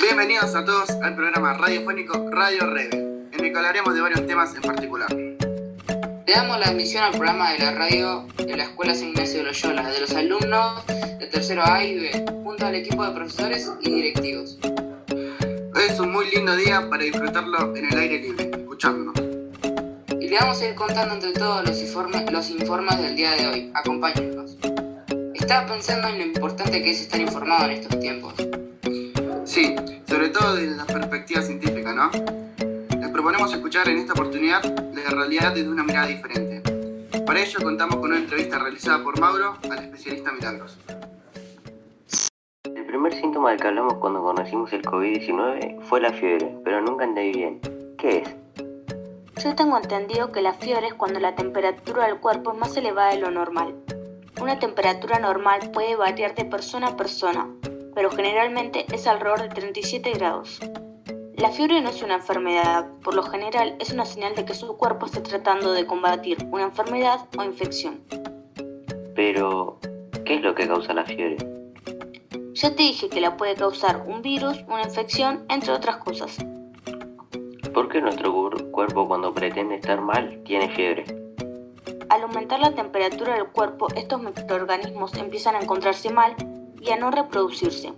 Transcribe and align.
Bienvenidos 0.00 0.54
a 0.54 0.64
todos 0.64 0.88
al 1.02 1.14
programa 1.14 1.52
radiofónico 1.52 2.30
Radio 2.30 2.66
Rebe, 2.70 2.96
en 3.32 3.44
el 3.44 3.52
que 3.52 3.56
hablaremos 3.56 3.94
de 3.94 4.00
varios 4.00 4.26
temas 4.26 4.54
en 4.54 4.62
particular. 4.62 5.12
Le 5.12 6.32
damos 6.32 6.58
la 6.58 6.68
admisión 6.68 7.04
al 7.04 7.10
programa 7.10 7.52
de 7.52 7.58
la 7.58 7.72
radio 7.72 8.26
de 8.38 8.56
la 8.56 8.64
Escuela 8.64 8.94
San 8.94 9.08
Ignacio 9.08 9.40
de 9.40 9.44
Loyola, 9.44 9.90
de 9.90 10.00
los 10.00 10.14
alumnos 10.14 10.86
de 10.86 11.26
tercero 11.30 11.62
A 11.66 11.84
y 11.84 11.98
B, 11.98 12.24
junto 12.42 12.64
al 12.64 12.76
equipo 12.76 13.04
de 13.04 13.12
profesores 13.12 13.70
y 13.82 13.90
directivos. 13.90 14.58
Hoy 14.64 15.82
es 15.86 16.00
un 16.00 16.12
muy 16.12 16.30
lindo 16.30 16.56
día 16.56 16.88
para 16.88 17.04
disfrutarlo 17.04 17.76
en 17.76 17.84
el 17.84 17.98
aire 17.98 18.20
libre, 18.20 18.50
escuchándonos. 18.54 19.14
Y 20.18 20.28
le 20.28 20.36
vamos 20.38 20.62
a 20.62 20.66
ir 20.66 20.74
contando 20.76 21.14
entre 21.14 21.32
todos 21.32 21.68
los 21.68 21.78
informes, 21.78 22.32
los 22.32 22.48
informes 22.48 22.96
del 23.02 23.16
día 23.16 23.32
de 23.32 23.46
hoy. 23.48 23.70
Acompáñennos. 23.74 24.56
Estaba 25.34 25.66
pensando 25.66 26.08
en 26.08 26.18
lo 26.18 26.24
importante 26.24 26.82
que 26.82 26.90
es 26.90 27.02
estar 27.02 27.20
informado 27.20 27.66
en 27.66 27.72
estos 27.72 28.00
tiempos. 28.00 28.32
Sí, 29.50 29.74
sobre 30.06 30.28
todo 30.28 30.54
desde 30.54 30.76
la 30.76 30.86
perspectiva 30.86 31.42
científica, 31.42 31.92
¿no? 31.92 32.08
Les 33.00 33.10
proponemos 33.10 33.52
escuchar 33.52 33.88
en 33.88 33.98
esta 33.98 34.12
oportunidad 34.12 34.62
la 34.94 35.10
realidad 35.10 35.52
desde 35.52 35.68
una 35.68 35.82
mirada 35.82 36.06
diferente. 36.06 36.62
Para 37.26 37.40
ello 37.40 37.58
contamos 37.60 37.96
con 37.96 38.10
una 38.10 38.20
entrevista 38.20 38.60
realizada 38.60 39.02
por 39.02 39.18
Mauro 39.18 39.56
al 39.68 39.78
especialista 39.80 40.30
Milagros. 40.30 40.78
El 42.62 42.86
primer 42.86 43.12
síntoma 43.12 43.50
del 43.50 43.60
que 43.60 43.66
hablamos 43.66 43.94
cuando 43.94 44.22
conocimos 44.22 44.72
el 44.72 44.82
COVID-19 44.82 45.82
fue 45.82 46.00
la 46.00 46.12
fiebre, 46.12 46.56
pero 46.62 46.80
nunca 46.80 47.02
entendí 47.02 47.36
bien. 47.36 47.60
¿Qué 47.98 48.18
es? 48.18 48.36
Yo 49.42 49.56
tengo 49.56 49.78
entendido 49.78 50.30
que 50.30 50.42
la 50.42 50.52
fiebre 50.52 50.86
es 50.86 50.94
cuando 50.94 51.18
la 51.18 51.34
temperatura 51.34 52.06
del 52.06 52.20
cuerpo 52.20 52.52
es 52.52 52.58
más 52.58 52.76
elevada 52.76 53.10
de 53.10 53.18
lo 53.18 53.32
normal. 53.32 53.74
Una 54.40 54.60
temperatura 54.60 55.18
normal 55.18 55.72
puede 55.72 55.96
variar 55.96 56.36
de 56.36 56.44
persona 56.44 56.86
a 56.86 56.96
persona, 56.96 57.48
pero 57.94 58.10
generalmente 58.10 58.86
es 58.92 59.06
alrededor 59.06 59.42
de 59.42 59.48
37 59.48 60.12
grados. 60.12 60.60
La 61.36 61.50
fiebre 61.50 61.80
no 61.80 61.88
es 61.88 62.02
una 62.02 62.16
enfermedad, 62.16 62.86
por 63.02 63.14
lo 63.14 63.22
general 63.22 63.74
es 63.78 63.92
una 63.92 64.04
señal 64.04 64.34
de 64.34 64.44
que 64.44 64.54
su 64.54 64.76
cuerpo 64.76 65.06
está 65.06 65.22
tratando 65.22 65.72
de 65.72 65.86
combatir 65.86 66.36
una 66.50 66.64
enfermedad 66.64 67.20
o 67.38 67.42
infección. 67.42 68.00
Pero, 69.14 69.78
¿qué 70.24 70.34
es 70.34 70.42
lo 70.42 70.54
que 70.54 70.68
causa 70.68 70.92
la 70.92 71.04
fiebre? 71.04 71.38
Ya 72.52 72.74
te 72.74 72.82
dije 72.82 73.08
que 73.08 73.22
la 73.22 73.38
puede 73.38 73.54
causar 73.54 74.04
un 74.06 74.20
virus, 74.20 74.62
una 74.68 74.82
infección, 74.82 75.46
entre 75.48 75.72
otras 75.72 75.96
cosas. 75.96 76.36
¿Por 77.72 77.88
qué 77.88 78.02
nuestro 78.02 78.50
cuerpo 78.70 79.08
cuando 79.08 79.32
pretende 79.32 79.76
estar 79.76 80.00
mal 80.00 80.42
tiene 80.44 80.68
fiebre? 80.68 81.04
Al 82.10 82.22
aumentar 82.22 82.60
la 82.60 82.74
temperatura 82.74 83.34
del 83.34 83.46
cuerpo, 83.46 83.86
estos 83.94 84.20
microorganismos 84.20 85.14
empiezan 85.16 85.54
a 85.54 85.60
encontrarse 85.60 86.12
mal 86.12 86.34
y 86.80 86.90
a 86.90 86.96
no 86.96 87.10
reproducirse. 87.10 87.92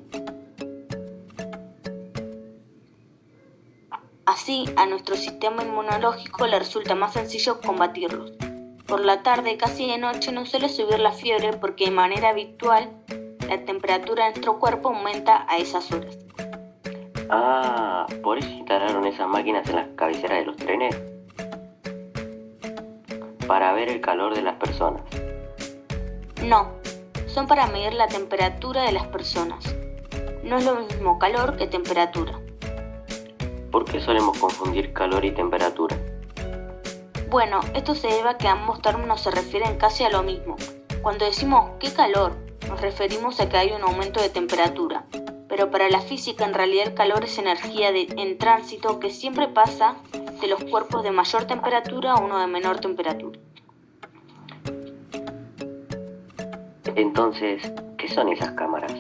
Así, 4.25 4.64
a 4.77 4.86
nuestro 4.86 5.16
sistema 5.16 5.62
inmunológico 5.62 6.47
le 6.47 6.58
resulta 6.58 6.94
más 6.94 7.12
sencillo 7.12 7.60
combatirlos. 7.60 8.33
Por 8.86 9.05
la 9.05 9.22
tarde, 9.22 9.56
casi 9.56 9.86
de 9.86 9.98
noche, 9.98 10.33
no 10.33 10.47
suele 10.47 10.69
subir 10.69 10.98
la 10.98 11.12
fiebre 11.12 11.53
porque 11.55 11.86
de 11.86 11.91
manera 11.91 12.30
habitual 12.30 12.91
la 13.48 13.64
temperatura 13.64 14.25
de 14.25 14.30
nuestro 14.30 14.58
cuerpo 14.58 14.88
aumenta 14.88 15.44
a 15.48 15.56
esas 15.58 15.91
horas. 15.92 16.19
Ah, 17.28 18.06
¿por 18.22 18.38
eso 18.38 18.48
instalaron 18.48 19.06
esas 19.06 19.28
máquinas 19.28 19.69
en 19.69 19.77
las 19.77 19.88
cabeceras 19.97 20.38
de 20.38 20.44
los 20.47 20.56
trenes? 20.56 20.97
Para 23.47 23.72
ver 23.72 23.88
el 23.88 24.00
calor 24.00 24.34
de 24.34 24.42
las 24.42 24.56
personas. 24.56 25.03
No, 26.44 26.81
son 27.33 27.47
para 27.47 27.66
medir 27.66 27.94
la 27.94 28.08
temperatura 28.08 28.83
de 28.83 28.92
las 28.92 29.06
personas. 29.06 29.75
No 30.44 30.58
es 30.58 30.64
lo 30.64 30.77
mismo 30.77 31.19
calor 31.19 31.56
que 31.56 31.66
temperatura. 31.66 32.38
¿Por 33.70 33.86
qué 33.86 34.00
solemos 34.00 34.38
confundir 34.38 34.92
calor 34.92 35.25
y 35.25 35.30
temperatura? 35.30 35.97
Bueno, 37.30 37.60
esto 37.75 37.94
se 37.94 38.08
debe 38.08 38.28
a 38.28 38.36
que 38.36 38.48
ambos 38.48 38.82
términos 38.82 39.22
se 39.22 39.31
refieren 39.31 39.78
casi 39.78 40.04
a 40.04 40.10
lo 40.10 40.22
mismo. 40.22 40.56
Cuando 41.00 41.25
decimos 41.25 41.70
qué 41.81 41.91
calor, 41.91 42.37
nos 42.69 42.81
referimos 42.82 43.41
a 43.41 43.49
que 43.49 43.56
hay 43.56 43.72
un 43.72 43.82
aumento 43.82 44.20
de 44.20 44.28
temperatura. 44.28 45.06
Pero 45.49 45.70
para 45.70 45.88
la 45.88 46.03
física 46.03 46.44
en 46.44 46.53
realidad 46.53 46.88
el 46.88 46.94
calor 46.94 47.25
es 47.25 47.38
energía 47.38 47.93
de, 47.93 48.09
en 48.16 48.37
tránsito 48.37 49.00
que 49.00 49.09
siempre 49.09 49.49
pasa 49.49 49.97
de 50.41 50.49
los 50.49 50.62
cuerpos 50.64 51.03
de 51.03 51.12
mayor 51.12 51.47
temperatura 51.47 52.12
a 52.12 52.20
uno 52.20 52.38
de 52.38 52.47
menor 52.47 52.81
temperatura. 52.81 53.38
Entonces, 56.94 57.72
¿qué 57.97 58.08
son 58.08 58.28
esas 58.28 58.50
cámaras? 58.53 58.92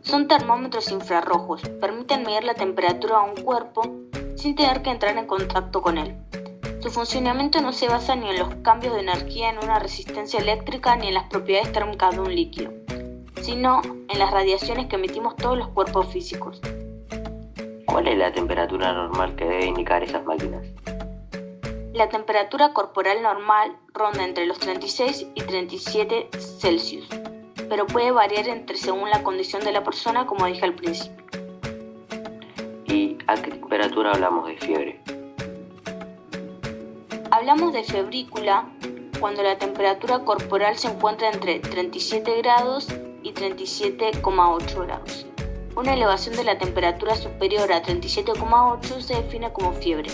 Son 0.00 0.26
termómetros 0.26 0.90
infrarrojos. 0.90 1.62
Permiten 1.80 2.24
medir 2.24 2.44
la 2.44 2.54
temperatura 2.54 3.18
a 3.18 3.22
un 3.22 3.36
cuerpo 3.36 3.82
sin 4.36 4.54
tener 4.54 4.82
que 4.82 4.90
entrar 4.90 5.16
en 5.16 5.26
contacto 5.26 5.82
con 5.82 5.98
él. 5.98 6.16
Su 6.80 6.90
funcionamiento 6.90 7.60
no 7.60 7.72
se 7.72 7.88
basa 7.88 8.16
ni 8.16 8.30
en 8.30 8.38
los 8.38 8.54
cambios 8.56 8.94
de 8.94 9.00
energía 9.00 9.50
en 9.50 9.58
una 9.58 9.78
resistencia 9.78 10.40
eléctrica 10.40 10.96
ni 10.96 11.08
en 11.08 11.14
las 11.14 11.28
propiedades 11.28 11.72
térmicas 11.72 12.14
de 12.14 12.20
un 12.20 12.34
líquido, 12.34 12.72
sino 13.42 13.82
en 13.84 14.18
las 14.18 14.30
radiaciones 14.30 14.86
que 14.86 14.96
emitimos 14.96 15.36
todos 15.36 15.58
los 15.58 15.68
cuerpos 15.68 16.10
físicos. 16.10 16.60
¿Cuál 17.84 18.08
es 18.08 18.16
la 18.16 18.32
temperatura 18.32 18.94
normal 18.94 19.36
que 19.36 19.44
debe 19.44 19.66
indicar 19.66 20.02
esas 20.02 20.24
máquinas? 20.24 20.66
La 22.00 22.08
temperatura 22.08 22.72
corporal 22.72 23.20
normal 23.20 23.76
ronda 23.92 24.24
entre 24.24 24.46
los 24.46 24.58
36 24.58 25.26
y 25.34 25.42
37 25.42 26.30
Celsius, 26.58 27.06
pero 27.68 27.86
puede 27.86 28.10
variar 28.10 28.48
entre 28.48 28.78
según 28.78 29.10
la 29.10 29.22
condición 29.22 29.62
de 29.64 29.72
la 29.72 29.84
persona, 29.84 30.24
como 30.24 30.46
dije 30.46 30.64
al 30.64 30.74
principio. 30.74 31.22
¿Y 32.86 33.18
a 33.26 33.34
qué 33.34 33.50
temperatura 33.50 34.12
hablamos 34.12 34.46
de 34.46 34.56
fiebre? 34.56 35.02
Hablamos 37.30 37.74
de 37.74 37.84
febrícula 37.84 38.64
cuando 39.20 39.42
la 39.42 39.58
temperatura 39.58 40.20
corporal 40.20 40.78
se 40.78 40.88
encuentra 40.88 41.30
entre 41.30 41.60
37 41.60 42.34
grados 42.38 42.88
y 43.22 43.34
37,8 43.34 44.86
grados. 44.86 45.26
Una 45.76 45.92
elevación 45.92 46.34
de 46.34 46.44
la 46.44 46.56
temperatura 46.56 47.14
superior 47.14 47.70
a 47.70 47.82
37,8 47.82 49.00
se 49.02 49.16
define 49.16 49.52
como 49.52 49.74
fiebre. 49.74 50.08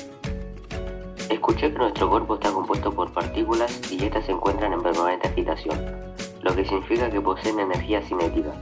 Escuché 1.28 1.72
que 1.72 1.78
nuestro 1.78 2.08
cuerpo 2.08 2.34
está 2.34 2.52
compuesto 2.52 2.92
por 2.92 3.12
partículas 3.12 3.92
y 3.92 4.04
estas 4.04 4.26
se 4.26 4.32
encuentran 4.32 4.72
en 4.72 4.82
permanente 4.82 5.28
agitación, 5.28 6.14
lo 6.42 6.54
que 6.54 6.64
significa 6.64 7.10
que 7.10 7.20
poseen 7.20 7.58
energía 7.58 8.00
cinética. 8.02 8.52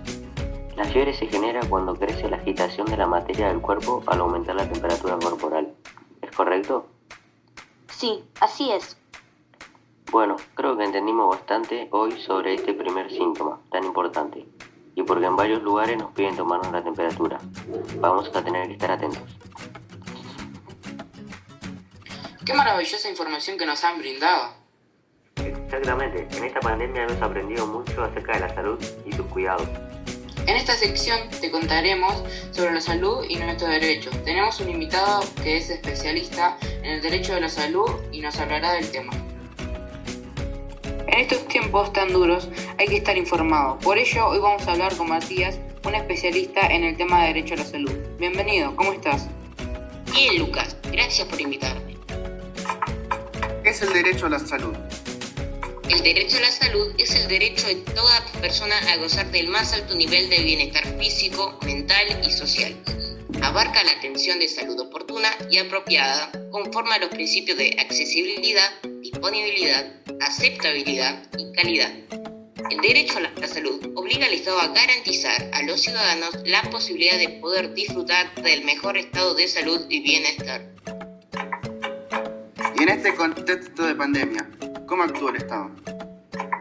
La 0.77 0.85
fiebre 0.85 1.13
se 1.13 1.27
genera 1.27 1.61
cuando 1.69 1.95
crece 1.95 2.29
la 2.29 2.37
agitación 2.39 2.87
de 2.87 2.97
la 2.97 3.07
materia 3.07 3.49
del 3.49 3.61
cuerpo 3.61 4.03
al 4.07 4.21
aumentar 4.21 4.57
la 4.57 4.69
temperatura 4.69 5.19
corporal. 5.19 5.75
¿Es 6.23 6.31
correcto? 6.35 6.87
Sí, 7.89 8.25
así 8.41 8.71
es. 8.71 8.97
Bueno, 10.11 10.37
creo 10.55 10.77
que 10.77 10.85
entendimos 10.85 11.29
bastante 11.29 11.89
hoy 11.91 12.13
sobre 12.21 12.55
este 12.55 12.73
primer 12.73 13.11
síntoma 13.11 13.61
tan 13.71 13.85
importante 13.85 14.47
y 14.95 15.03
porque 15.03 15.27
en 15.27 15.37
varios 15.37 15.63
lugares 15.63 15.99
nos 15.99 16.13
piden 16.13 16.37
tomarnos 16.37 16.73
la 16.73 16.83
temperatura. 16.83 17.39
Vamos 18.01 18.35
a 18.35 18.43
tener 18.43 18.67
que 18.69 18.75
estar 18.75 18.91
atentos. 18.91 19.23
Qué 22.45 22.53
maravillosa 22.53 23.09
información 23.09 23.57
que 23.57 23.65
nos 23.65 23.83
han 23.85 23.99
brindado. 23.99 24.53
Exactamente, 25.37 26.29
en 26.37 26.45
esta 26.45 26.61
pandemia 26.61 27.05
hemos 27.05 27.23
aprendido 27.23 27.67
mucho 27.67 28.05
acerca 28.05 28.35
de 28.35 28.41
la 28.41 28.55
salud 28.55 28.79
y 29.07 29.13
sus 29.13 29.25
cuidados. 29.27 29.67
En 30.47 30.55
esta 30.55 30.75
sección 30.75 31.19
te 31.41 31.51
contaremos 31.51 32.23
sobre 32.51 32.75
la 32.75 32.83
salud 32.83 33.25
y 33.27 33.37
nuestros 33.37 33.71
derechos. 33.71 34.13
Tenemos 34.25 34.61
un 34.61 34.69
invitado 34.69 35.25
que 35.43 35.57
es 35.57 35.71
especialista 35.71 36.59
en 36.61 36.85
el 36.85 37.03
derecho 37.03 37.35
de 37.35 37.41
la 37.41 37.49
salud 37.49 37.89
y 38.13 38.21
nos 38.21 38.39
hablará 38.39 38.73
del 38.73 38.91
tema. 38.91 39.13
En 41.07 41.21
estos 41.21 41.49
tiempos 41.49 41.95
tan 41.95 42.13
duros 42.13 42.51
hay 42.79 42.89
que 42.89 42.97
estar 42.97 43.17
informado. 43.17 43.79
Por 43.79 43.97
ello, 43.97 44.27
hoy 44.27 44.39
vamos 44.39 44.69
a 44.69 44.73
hablar 44.73 44.95
con 44.97 45.09
Matías, 45.09 45.59
un 45.87 45.95
especialista 45.95 46.67
en 46.67 46.85
el 46.85 46.97
tema 46.97 47.23
de 47.23 47.29
derecho 47.29 47.55
a 47.55 47.59
la 47.59 47.65
salud. 47.65 47.95
Bienvenido, 48.19 48.77
¿cómo 48.77 48.93
estás? 48.93 49.29
Bien, 50.13 50.39
Lucas, 50.39 50.77
gracias 50.93 51.27
por 51.27 51.41
invitarme. 51.41 51.94
¿Qué 53.75 53.79
es 53.79 53.87
el 53.89 54.05
derecho 54.05 54.27
a 54.27 54.29
la 54.29 54.39
salud? 54.39 54.73
El 55.89 56.01
derecho 56.05 56.37
a 56.37 56.43
la 56.43 56.53
salud 56.53 56.95
es 56.97 57.13
el 57.17 57.27
derecho 57.27 57.67
de 57.67 57.75
toda 57.75 58.25
persona 58.41 58.79
a 58.93 58.99
gozar 58.99 59.29
del 59.33 59.49
más 59.49 59.73
alto 59.73 59.97
nivel 59.97 60.31
de 60.31 60.45
bienestar 60.45 60.97
físico, 60.97 61.59
mental 61.65 62.21
y 62.25 62.31
social. 62.31 62.77
Abarca 63.43 63.83
la 63.83 63.91
atención 63.91 64.39
de 64.39 64.47
salud 64.47 64.79
oportuna 64.79 65.29
y 65.51 65.59
apropiada 65.59 66.31
conforme 66.53 66.95
a 66.95 66.99
los 67.01 67.09
principios 67.09 67.59
de 67.59 67.75
accesibilidad, 67.81 68.71
disponibilidad, 69.01 69.93
aceptabilidad 70.21 71.27
y 71.37 71.51
calidad. 71.51 71.93
El 72.71 72.81
derecho 72.81 73.19
a 73.19 73.23
la 73.23 73.49
salud 73.49 73.85
obliga 73.97 74.27
al 74.27 74.35
Estado 74.35 74.61
a 74.61 74.69
garantizar 74.69 75.51
a 75.53 75.63
los 75.63 75.81
ciudadanos 75.81 76.31
la 76.45 76.63
posibilidad 76.71 77.19
de 77.19 77.41
poder 77.41 77.75
disfrutar 77.75 78.33
del 78.37 78.65
mejor 78.65 78.97
estado 78.99 79.35
de 79.35 79.49
salud 79.49 79.85
y 79.89 79.99
bienestar. 80.01 80.65
Y 82.77 82.83
en 82.83 82.89
este 82.89 83.15
contexto 83.15 83.87
de 83.87 83.95
pandemia, 83.95 84.49
¿cómo 84.87 85.05
actúa 85.05 85.31
el 85.31 85.37
Estado? 85.37 85.71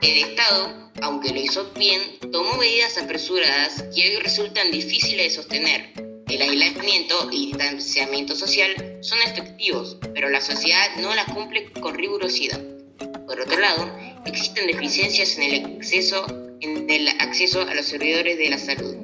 El 0.01 0.17
Estado, 0.17 0.91
aunque 1.01 1.31
lo 1.31 1.39
hizo 1.39 1.71
bien, 1.73 2.01
tomó 2.31 2.55
medidas 2.57 2.97
apresuradas 2.99 3.83
que 3.95 4.09
hoy 4.09 4.21
resultan 4.21 4.69
difíciles 4.69 5.29
de 5.29 5.41
sostener. 5.41 5.93
El 6.27 6.41
aislamiento 6.41 7.29
y 7.31 7.47
distanciamiento 7.47 8.35
social 8.35 8.99
son 9.01 9.19
efectivos, 9.23 9.97
pero 10.13 10.29
la 10.29 10.41
sociedad 10.41 10.95
no 10.99 11.15
las 11.15 11.25
cumple 11.25 11.71
con 11.71 11.95
rigurosidad. 11.95 12.61
Por 13.25 13.41
otro 13.41 13.59
lado, 13.59 13.97
existen 14.25 14.67
deficiencias 14.67 15.37
en 15.37 15.43
el, 15.43 15.65
acceso, 15.77 16.25
en 16.61 16.89
el 16.89 17.07
acceso 17.07 17.61
a 17.61 17.73
los 17.73 17.85
servidores 17.85 18.37
de 18.37 18.49
la 18.49 18.59
salud. 18.59 18.97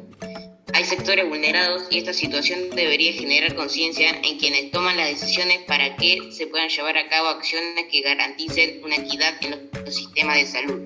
Hay 0.79 0.85
sectores 0.85 1.27
vulnerados 1.27 1.87
y 1.89 1.97
esta 1.97 2.13
situación 2.13 2.69
debería 2.73 3.11
generar 3.11 3.53
conciencia 3.53 4.11
en 4.11 4.37
quienes 4.39 4.71
toman 4.71 4.95
las 4.95 5.09
decisiones 5.09 5.57
para 5.67 5.97
que 5.97 6.31
se 6.31 6.47
puedan 6.47 6.69
llevar 6.69 6.97
a 6.97 7.09
cabo 7.09 7.27
acciones 7.27 7.87
que 7.91 7.99
garanticen 7.99 8.81
una 8.85 8.95
equidad 8.95 9.33
en 9.41 9.69
los 9.83 9.93
sistemas 9.93 10.37
de 10.37 10.45
salud. 10.45 10.79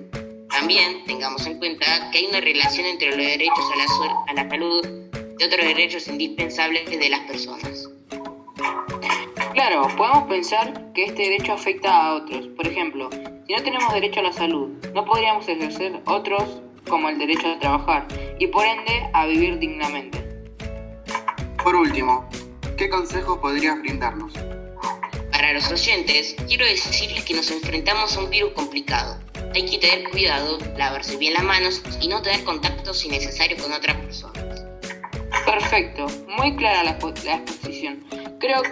También 0.50 1.04
tengamos 1.04 1.46
en 1.46 1.58
cuenta 1.58 2.10
que 2.10 2.18
hay 2.18 2.26
una 2.26 2.40
relación 2.40 2.86
entre 2.86 3.10
los 3.10 3.18
derechos 3.18 3.64
a 3.72 3.76
la, 3.76 4.24
a 4.26 4.42
la 4.42 4.50
salud 4.50 4.84
y 5.38 5.44
otros 5.44 5.64
derechos 5.64 6.08
indispensables 6.08 6.90
de 6.90 7.08
las 7.08 7.20
personas. 7.20 7.88
Claro, 9.52 9.86
podemos 9.96 10.24
pensar 10.28 10.92
que 10.92 11.04
este 11.04 11.22
derecho 11.22 11.52
afecta 11.52 11.94
a 11.94 12.14
otros. 12.16 12.48
Por 12.56 12.66
ejemplo, 12.66 13.10
si 13.46 13.52
no 13.52 13.62
tenemos 13.62 13.94
derecho 13.94 14.18
a 14.18 14.24
la 14.24 14.32
salud, 14.32 14.70
no 14.92 15.04
podríamos 15.04 15.48
ejercer 15.48 16.00
otros 16.06 16.64
como 16.88 17.08
el 17.08 17.18
derecho 17.18 17.48
a 17.48 17.58
trabajar 17.58 18.06
y 18.38 18.46
por 18.48 18.64
ende 18.64 19.08
a 19.12 19.26
vivir 19.26 19.58
dignamente. 19.58 20.18
Por 21.62 21.76
último, 21.76 22.28
¿qué 22.76 22.88
consejo 22.88 23.40
podrías 23.40 23.80
brindarnos? 23.80 24.32
Para 25.30 25.52
los 25.52 25.70
oyentes, 25.70 26.36
quiero 26.46 26.64
decirles 26.64 27.24
que 27.24 27.34
nos 27.34 27.50
enfrentamos 27.50 28.16
a 28.16 28.20
un 28.20 28.30
virus 28.30 28.52
complicado. 28.52 29.18
Hay 29.54 29.66
que 29.66 29.78
tener 29.78 30.10
cuidado, 30.10 30.58
lavarse 30.76 31.16
bien 31.16 31.34
las 31.34 31.44
manos 31.44 31.82
y 32.00 32.08
no 32.08 32.22
tener 32.22 32.44
contactos 32.44 33.04
innecesarios 33.04 33.62
con 33.62 33.72
otras 33.72 33.96
personas. 33.96 34.64
Perfecto, 35.44 36.06
muy 36.38 36.56
clara 36.56 36.82
la, 36.82 36.98
la 37.24 37.34
exposición. 37.34 38.04
Creo, 38.40 38.62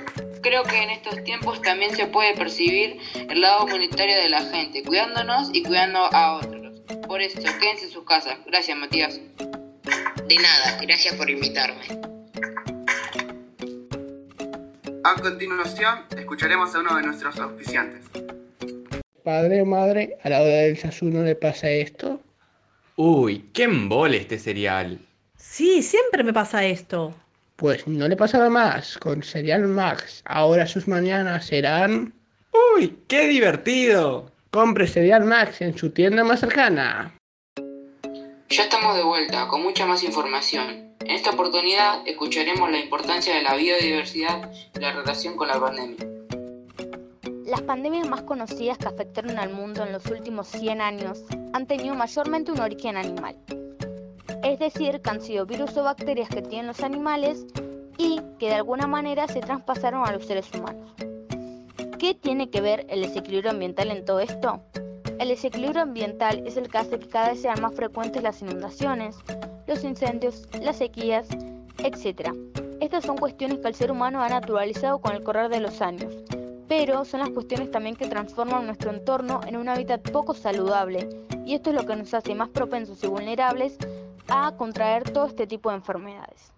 creo 0.41 0.63
que 0.65 0.83
en 0.83 0.91
estos 0.91 1.23
tiempos 1.25 1.61
también 1.63 1.95
se 1.95 2.07
puede 2.07 2.35
percibir 2.35 2.99
el 3.15 3.41
lado 3.41 3.65
humanitario 3.65 4.17
de 4.17 4.29
la 4.29 4.43
gente, 4.43 4.83
cuidándonos 4.83 5.51
y 5.53 5.63
cuidando 5.63 5.99
a 6.13 6.35
otros. 6.35 6.72
Por 7.07 7.21
eso, 7.21 7.41
quédense 7.61 7.87
en 7.87 7.91
sus 7.91 8.05
casas. 8.05 8.39
Gracias, 8.47 8.77
Matías. 8.77 9.21
De 10.29 10.37
nada, 10.37 10.81
gracias 10.83 11.15
por 11.15 11.29
invitarme. 11.29 11.85
A 15.05 15.21
continuación, 15.21 16.05
escucharemos 16.17 16.75
a 16.75 16.81
uno 16.81 16.97
de 16.97 17.03
nuestros 17.03 17.39
auspiciantes. 17.39 18.05
Padre 19.25 19.63
o 19.63 19.67
madre, 19.67 20.17
a 20.23 20.31
la 20.31 20.41
hora 20.41 20.57
del 20.63 20.79
sasú 20.79 21.07
no 21.07 21.23
le 21.23 21.35
pasa 21.35 21.69
esto. 21.69 22.21
Uy, 22.97 23.51
qué 23.53 23.65
embole 23.65 24.17
este 24.17 24.39
cereal. 24.39 24.99
Sí, 25.37 25.83
siempre 25.83 26.25
me 26.25 26.33
pasa 26.33 26.65
esto. 26.65 27.15
Pues 27.57 27.87
no 27.87 28.09
le 28.09 28.17
pasará 28.17 28.49
más 28.49 28.99
con 28.99 29.23
Cereal 29.23 29.69
Max. 29.69 30.23
Ahora 30.25 30.67
sus 30.67 30.89
mañanas 30.89 31.47
serán... 31.47 32.15
¡Uy, 32.75 32.97
qué 33.07 33.29
divertido! 33.29 34.32
Compre 34.55 34.87
Cereal 34.87 35.25
Max 35.25 35.63
en 35.63 35.79
su 35.79 35.93
tienda 35.93 36.25
más 36.25 36.41
cercana. 36.41 37.19
Ya 38.51 38.65
estamos 38.65 38.95
de 38.97 39.03
vuelta 39.03 39.49
con 39.49 39.63
mucha 39.63 39.87
más 39.87 40.05
información. 40.05 40.95
En 41.01 41.11
esta 41.11 41.31
oportunidad 41.31 42.07
escucharemos 42.07 42.71
la 42.71 42.79
importancia 42.79 43.35
de 43.35 43.41
la 43.45 43.57
biodiversidad 43.57 44.53
y 44.77 44.79
la 44.79 44.93
relación 44.93 45.39
con 45.39 45.49
la 45.49 45.59
pandemia. 45.59 46.07
Las 47.47 47.63
pandemias 47.63 48.07
más 48.07 48.25
conocidas 48.25 48.77
que 48.77 48.89
afectaron 48.89 49.39
al 49.39 49.55
mundo 49.55 49.87
en 49.87 49.93
los 49.93 50.05
últimos 50.05 50.49
100 50.49 50.83
años 50.83 51.25
han 51.55 51.67
tenido 51.67 51.95
mayormente 51.95 52.53
un 52.53 52.61
origen 52.61 52.99
animal. 52.99 53.39
Es 54.45 54.59
decir, 54.59 55.01
que 55.01 55.11
han 55.11 55.23
sido 55.23 55.47
virus 55.47 55.75
o 55.79 55.83
bacterias 55.83 56.29
que 56.29 56.43
tienen 56.43 56.67
los 56.67 56.81
animales 56.81 57.47
y 57.97 58.21
que 58.39 58.49
de 58.49 58.57
alguna 58.57 58.87
manera 58.87 59.27
se 59.29 59.41
traspasaron 59.41 60.07
a 60.07 60.13
los 60.13 60.27
seres 60.27 60.51
humanos. 60.53 60.93
¿Qué 62.03 62.15
tiene 62.15 62.51
que 62.51 62.61
ver 62.61 62.85
el 62.89 63.03
desequilibrio 63.03 63.53
ambiental 63.53 63.93
en 63.93 64.05
todo 64.05 64.19
esto? 64.19 64.61
El 65.21 65.29
desequilibrio 65.29 65.83
ambiental 65.83 66.45
es 66.45 66.57
el 66.57 66.69
que 66.69 66.79
hace 66.79 66.99
que 66.99 67.07
cada 67.07 67.29
vez 67.29 67.43
sean 67.43 67.63
más 67.63 67.77
frecuentes 67.77 68.25
las 68.25 68.43
inundaciones, 68.43 69.17
los 69.69 69.85
incendios, 69.85 70.49
las 70.61 70.79
sequías, 70.79 71.29
etc. 71.79 72.33
Estas 72.81 73.05
son 73.05 73.17
cuestiones 73.17 73.61
que 73.61 73.69
el 73.69 73.77
ser 73.77 73.93
humano 73.93 74.21
ha 74.21 74.29
naturalizado 74.29 75.01
con 75.01 75.15
el 75.15 75.23
correr 75.23 75.49
de 75.49 75.61
los 75.61 75.81
años, 75.81 76.13
pero 76.67 77.05
son 77.05 77.21
las 77.21 77.31
cuestiones 77.31 77.71
también 77.71 77.95
que 77.95 78.09
transforman 78.09 78.67
nuestro 78.67 78.91
entorno 78.91 79.39
en 79.47 79.57
un 79.57 79.69
hábitat 79.69 80.03
poco 80.11 80.35
saludable, 80.35 81.09
y 81.47 81.55
esto 81.55 81.71
es 81.71 81.77
lo 81.77 81.87
que 81.87 81.95
nos 81.95 82.13
hace 82.15 82.35
más 82.35 82.49
propensos 82.49 83.05
y 83.05 83.07
vulnerables 83.07 83.79
a 84.27 84.57
contraer 84.57 85.09
todo 85.09 85.27
este 85.27 85.47
tipo 85.47 85.71
de 85.71 85.77
enfermedades. 85.77 86.53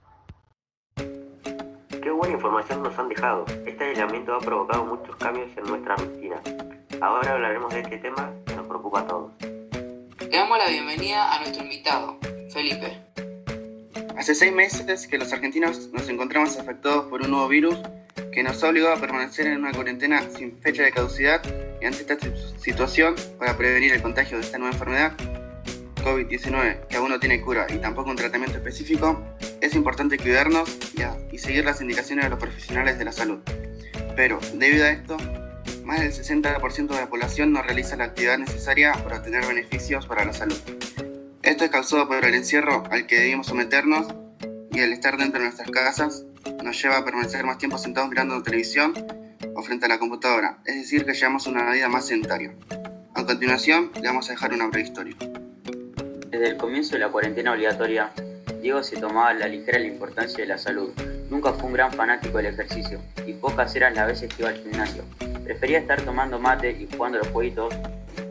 Qué 2.04 2.10
buena 2.10 2.34
información 2.34 2.82
nos 2.82 2.98
han 2.98 3.08
dejado. 3.08 3.46
Este 3.64 3.82
aislamiento 3.82 4.34
ha 4.34 4.38
provocado 4.38 4.84
muchos 4.84 5.16
cambios 5.16 5.48
en 5.56 5.64
nuestra 5.64 5.96
rutina. 5.96 6.38
Ahora 7.00 7.32
hablaremos 7.32 7.72
de 7.72 7.80
este 7.80 7.96
tema 7.96 8.30
que 8.44 8.54
nos 8.54 8.66
preocupa 8.66 9.00
a 9.00 9.06
todos. 9.06 9.32
Le 10.20 10.28
damos 10.28 10.58
la 10.58 10.68
bienvenida 10.68 11.34
a 11.34 11.38
nuestro 11.40 11.62
invitado, 11.62 12.18
Felipe. 12.52 13.00
Hace 14.18 14.34
seis 14.34 14.52
meses 14.52 15.06
que 15.06 15.16
los 15.16 15.32
argentinos 15.32 15.88
nos 15.94 16.06
encontramos 16.10 16.58
afectados 16.58 17.06
por 17.06 17.22
un 17.22 17.30
nuevo 17.30 17.48
virus 17.48 17.78
que 18.34 18.42
nos 18.42 18.62
ha 18.62 18.68
obligado 18.68 18.92
a 18.96 19.00
permanecer 19.00 19.46
en 19.46 19.60
una 19.60 19.72
cuarentena 19.72 20.20
sin 20.28 20.58
fecha 20.58 20.82
de 20.82 20.92
caducidad 20.92 21.40
y 21.80 21.86
ante 21.86 22.00
esta 22.02 22.18
situación, 22.58 23.14
para 23.38 23.56
prevenir 23.56 23.94
el 23.94 24.02
contagio 24.02 24.36
de 24.36 24.44
esta 24.44 24.58
nueva 24.58 24.74
enfermedad, 24.74 25.14
COVID-19, 26.04 26.86
que 26.88 26.96
aún 26.96 27.08
no 27.08 27.18
tiene 27.18 27.40
cura 27.40 27.66
y 27.68 27.78
tampoco 27.78 28.10
un 28.10 28.16
tratamiento 28.16 28.58
específico, 28.58 29.20
es 29.60 29.74
importante 29.74 30.18
cuidarnos 30.18 30.78
y, 31.32 31.38
seguir 31.38 31.64
las 31.64 31.80
indicaciones 31.80 32.24
de 32.24 32.30
los 32.30 32.38
profesionales 32.38 32.98
de 32.98 33.04
la 33.04 33.12
salud. 33.12 33.40
Pero, 34.14 34.38
debido 34.54 34.84
a 34.84 34.90
esto, 34.90 35.16
más 35.84 36.00
del 36.00 36.12
60% 36.12 36.88
de 36.88 37.00
la 37.00 37.08
población 37.08 37.52
no 37.52 37.62
realiza 37.62 37.96
la 37.96 38.04
actividad 38.04 38.38
necesaria 38.38 38.92
para 38.92 39.18
obtener 39.18 39.46
beneficios 39.46 40.06
para 40.06 40.24
la 40.24 40.32
salud. 40.32 40.58
Esto 41.42 41.64
es 41.64 41.70
causado 41.70 42.06
por 42.06 42.24
el 42.24 42.34
encierro 42.34 42.84
al 42.90 43.06
que 43.06 43.18
debimos 43.18 43.48
someternos 43.48 44.06
y 44.72 44.80
el 44.80 44.92
estar 44.92 45.16
dentro 45.16 45.40
de 45.40 45.46
nuestras 45.46 45.70
casas 45.70 46.24
nos 46.62 46.80
lleva 46.80 46.98
a 46.98 47.04
permanecer 47.04 47.44
más 47.44 47.58
tiempo 47.58 47.78
sentados 47.78 48.08
mirando 48.08 48.42
televisión 48.42 48.94
o 49.54 49.62
frente 49.62 49.86
a 49.86 49.88
la 49.88 49.98
computadora, 49.98 50.58
es 50.64 50.76
decir, 50.76 51.04
que 51.04 51.14
llevamos 51.14 51.46
una 51.46 51.70
vida 51.70 51.88
más 51.88 52.06
sedentaria. 52.06 52.54
A 53.14 53.24
continuación, 53.24 53.90
le 53.94 54.08
vamos 54.08 54.28
a 54.28 54.32
dejar 54.32 54.52
una 54.52 54.66
breve 54.66 54.88
historia. 54.88 55.16
Desde 56.34 56.48
el 56.48 56.56
comienzo 56.56 56.94
de 56.94 56.98
la 56.98 57.10
cuarentena 57.10 57.52
obligatoria, 57.52 58.10
Diego 58.60 58.82
se 58.82 58.96
tomaba 58.96 59.32
la 59.34 59.46
ligera 59.46 59.78
importancia 59.78 60.38
de 60.38 60.46
la 60.46 60.58
salud. 60.58 60.90
Nunca 61.30 61.52
fue 61.52 61.66
un 61.66 61.74
gran 61.74 61.92
fanático 61.92 62.38
del 62.38 62.46
ejercicio 62.46 63.00
y 63.24 63.34
pocas 63.34 63.76
eran 63.76 63.94
las 63.94 64.08
veces 64.08 64.34
que 64.34 64.42
iba 64.42 64.48
al 64.48 64.56
gimnasio. 64.56 65.04
Prefería 65.44 65.78
estar 65.78 66.02
tomando 66.02 66.40
mate 66.40 66.72
y 66.72 66.88
jugando 66.92 67.18
los 67.18 67.28
jueguitos, 67.28 67.72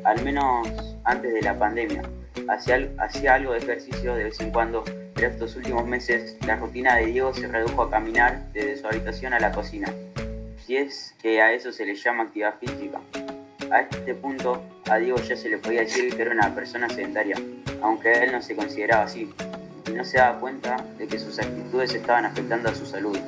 al 0.03 0.22
menos 0.22 0.67
antes 1.05 1.33
de 1.33 1.43
la 1.43 1.57
pandemia. 1.57 2.01
Hacía, 2.50 2.89
hacía 2.98 3.36
algo 3.36 3.53
de 3.53 3.60
ejercicio 3.60 4.15
de 4.15 4.25
vez 4.25 4.39
en 4.41 4.51
cuando, 4.51 4.83
pero 5.15 5.29
estos 5.29 5.55
últimos 5.55 5.88
meses 5.88 6.36
la 6.45 6.57
rutina 6.57 6.98
de 6.98 7.05
Diego 7.05 7.33
se 7.33 7.48
redujo 7.48 7.83
a 7.83 7.89
caminar 7.89 8.51
desde 8.51 8.81
su 8.81 8.86
habitación 8.86 9.31
a 9.31 9.39
la 9.39 9.53
cocina. 9.53 9.88
Si 10.57 10.75
es 10.75 11.15
que 11.22 11.41
a 11.41 11.53
eso 11.53 11.72
se 11.72 11.86
le 11.86 11.95
llama 11.95 12.24
actividad 12.24 12.55
física. 12.60 13.00
A 13.72 13.79
este 13.79 14.13
punto, 14.13 14.62
a 14.89 14.98
Diego 14.98 15.19
ya 15.19 15.38
se 15.38 15.48
le 15.48 15.57
podía 15.57 15.79
decir 15.79 16.13
que 16.13 16.22
era 16.22 16.31
una 16.31 16.53
persona 16.53 16.89
sedentaria, 16.89 17.38
aunque 17.83 18.11
él 18.23 18.31
no 18.31 18.41
se 18.41 18.55
consideraba 18.55 19.03
así, 19.03 19.29
y 19.87 19.91
no 19.91 20.05
se 20.05 20.17
daba 20.17 20.39
cuenta 20.39 20.77
de 20.97 21.07
que 21.07 21.19
sus 21.19 21.37
actitudes 21.37 21.93
estaban 21.93 22.25
afectando 22.25 22.69
a 22.69 22.75
su 22.75 22.85
salud. 22.85 23.19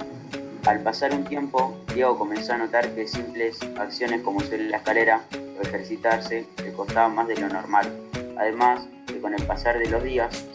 Al 0.66 0.80
pasar 0.80 1.14
un 1.14 1.26
tiempo, 1.26 1.78
Diego 1.94 2.18
comenzó 2.18 2.54
a 2.54 2.58
notar 2.58 2.90
que 2.96 3.08
simples 3.08 3.60
acciones 3.78 4.22
como 4.22 4.40
subir 4.40 4.62
la 4.62 4.78
escalera 4.78 5.22
o 5.60 5.62
ejercitarse 5.62 6.48
le 6.64 6.74
costaban 6.74 7.14
más 7.14 7.28
de 7.28 7.36
lo 7.36 7.50
normal. 7.50 7.92
Además, 8.38 8.88
que 9.06 9.20
con 9.20 9.34
el 9.34 9.44
pasar 9.44 9.78
de 9.78 9.90
los 9.90 10.04
días 10.04 10.46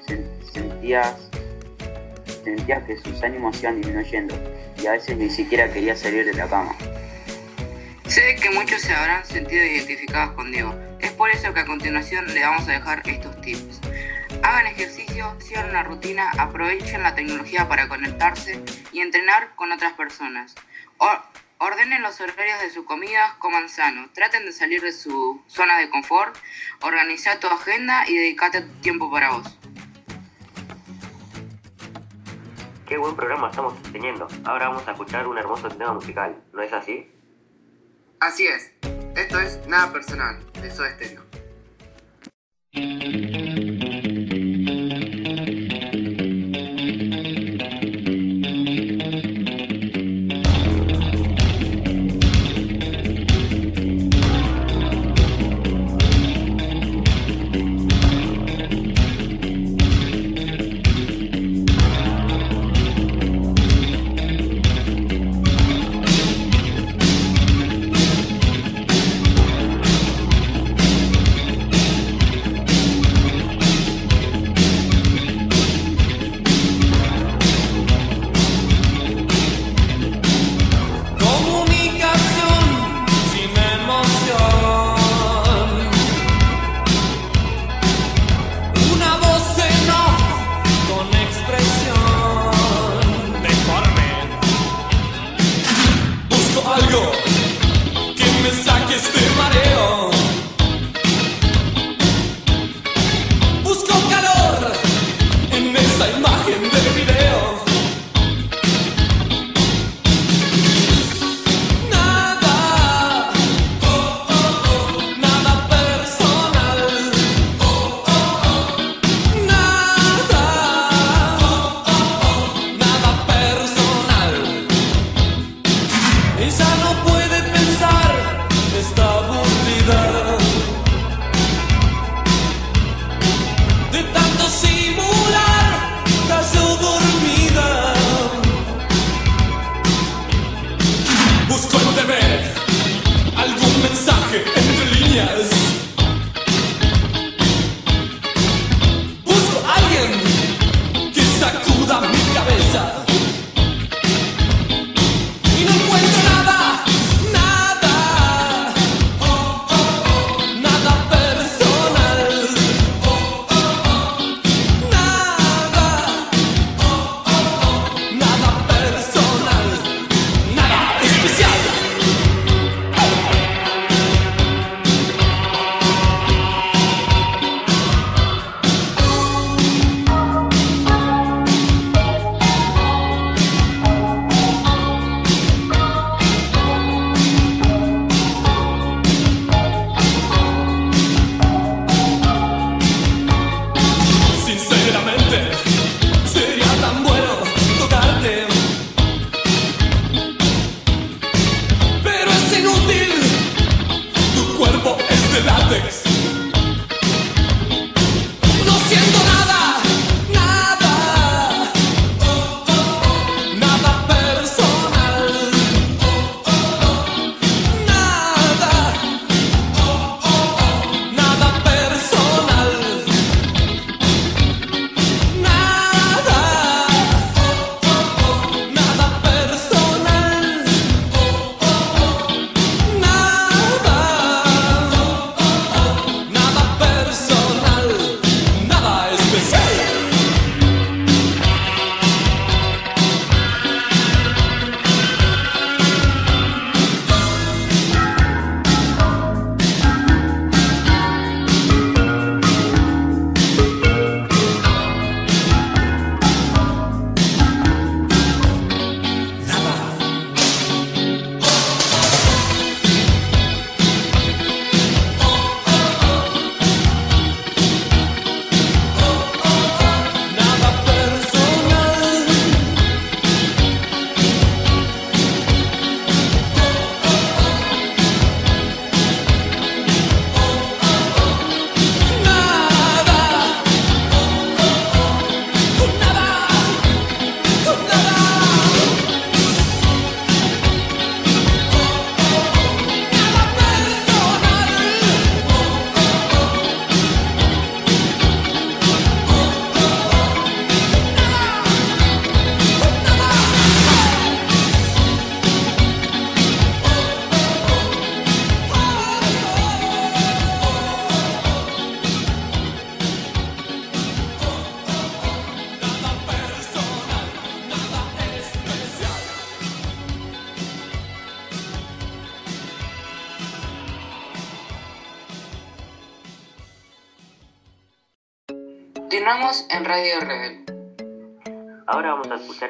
sentías, 0.53 1.15
sentías 2.43 2.83
que 2.85 2.97
sus 2.99 3.23
ánimos 3.23 3.63
iban 3.63 3.81
disminuyendo 3.81 4.35
y 4.83 4.87
a 4.87 4.93
veces 4.93 5.17
ni 5.17 5.31
siquiera 5.31 5.71
quería 5.71 5.95
salir 5.95 6.25
de 6.25 6.35
la 6.35 6.49
cama. 6.49 6.75
Sé 8.11 8.35
que 8.35 8.51
muchos 8.51 8.83
se 8.83 8.93
habrán 8.93 9.25
sentido 9.25 9.65
identificados 9.65 10.35
con 10.35 10.51
Diego. 10.51 10.75
Es 10.99 11.13
por 11.13 11.31
eso 11.31 11.55
que 11.55 11.61
a 11.61 11.65
continuación 11.65 12.27
le 12.35 12.41
vamos 12.41 12.69
a 12.69 12.73
dejar 12.73 13.09
estos 13.09 13.41
tips. 13.41 13.81
Hagan 14.43 14.67
ejercicio, 14.67 15.33
sigan 15.39 15.71
una 15.71 15.85
rutina, 15.85 16.29
aprovechen 16.37 17.05
la 17.05 17.15
tecnología 17.15 17.69
para 17.69 17.87
conectarse 17.89 18.61
y 18.91 18.99
entrenar 18.99 19.55
con 19.55 19.71
otras 19.71 19.93
personas. 19.93 20.57
ordenen 21.59 22.03
los 22.03 22.21
horarios 22.21 22.61
de 22.61 22.71
su 22.71 22.85
comida, 22.85 23.37
coman 23.39 23.69
sano, 23.69 24.09
traten 24.13 24.45
de 24.45 24.51
salir 24.51 24.83
de 24.83 24.91
su 24.91 25.41
zona 25.47 25.79
de 25.79 25.89
confort, 25.89 26.37
organiza 26.83 27.39
tu 27.39 27.47
agenda 27.47 28.09
y 28.09 28.17
dedícate 28.17 28.63
tiempo 28.83 29.09
para 29.09 29.31
vos. 29.31 29.57
Qué 32.87 32.99
buen 32.99 33.15
programa 33.15 33.51
estamos 33.51 33.81
teniendo. 33.93 34.27
Ahora 34.45 34.71
vamos 34.71 34.89
a 34.89 34.91
escuchar 34.91 35.29
un 35.29 35.39
hermoso 35.39 35.69
tema 35.69 35.93
musical, 35.93 36.43
¿no 36.53 36.61
es 36.61 36.73
así? 36.73 37.09
Así 38.21 38.47
es, 38.47 38.71
esto 39.17 39.41
es 39.41 39.67
Nada 39.67 39.91
Personal, 39.95 40.39
de 40.61 40.71
Soda 40.71 40.91
Stereo. 40.91 41.30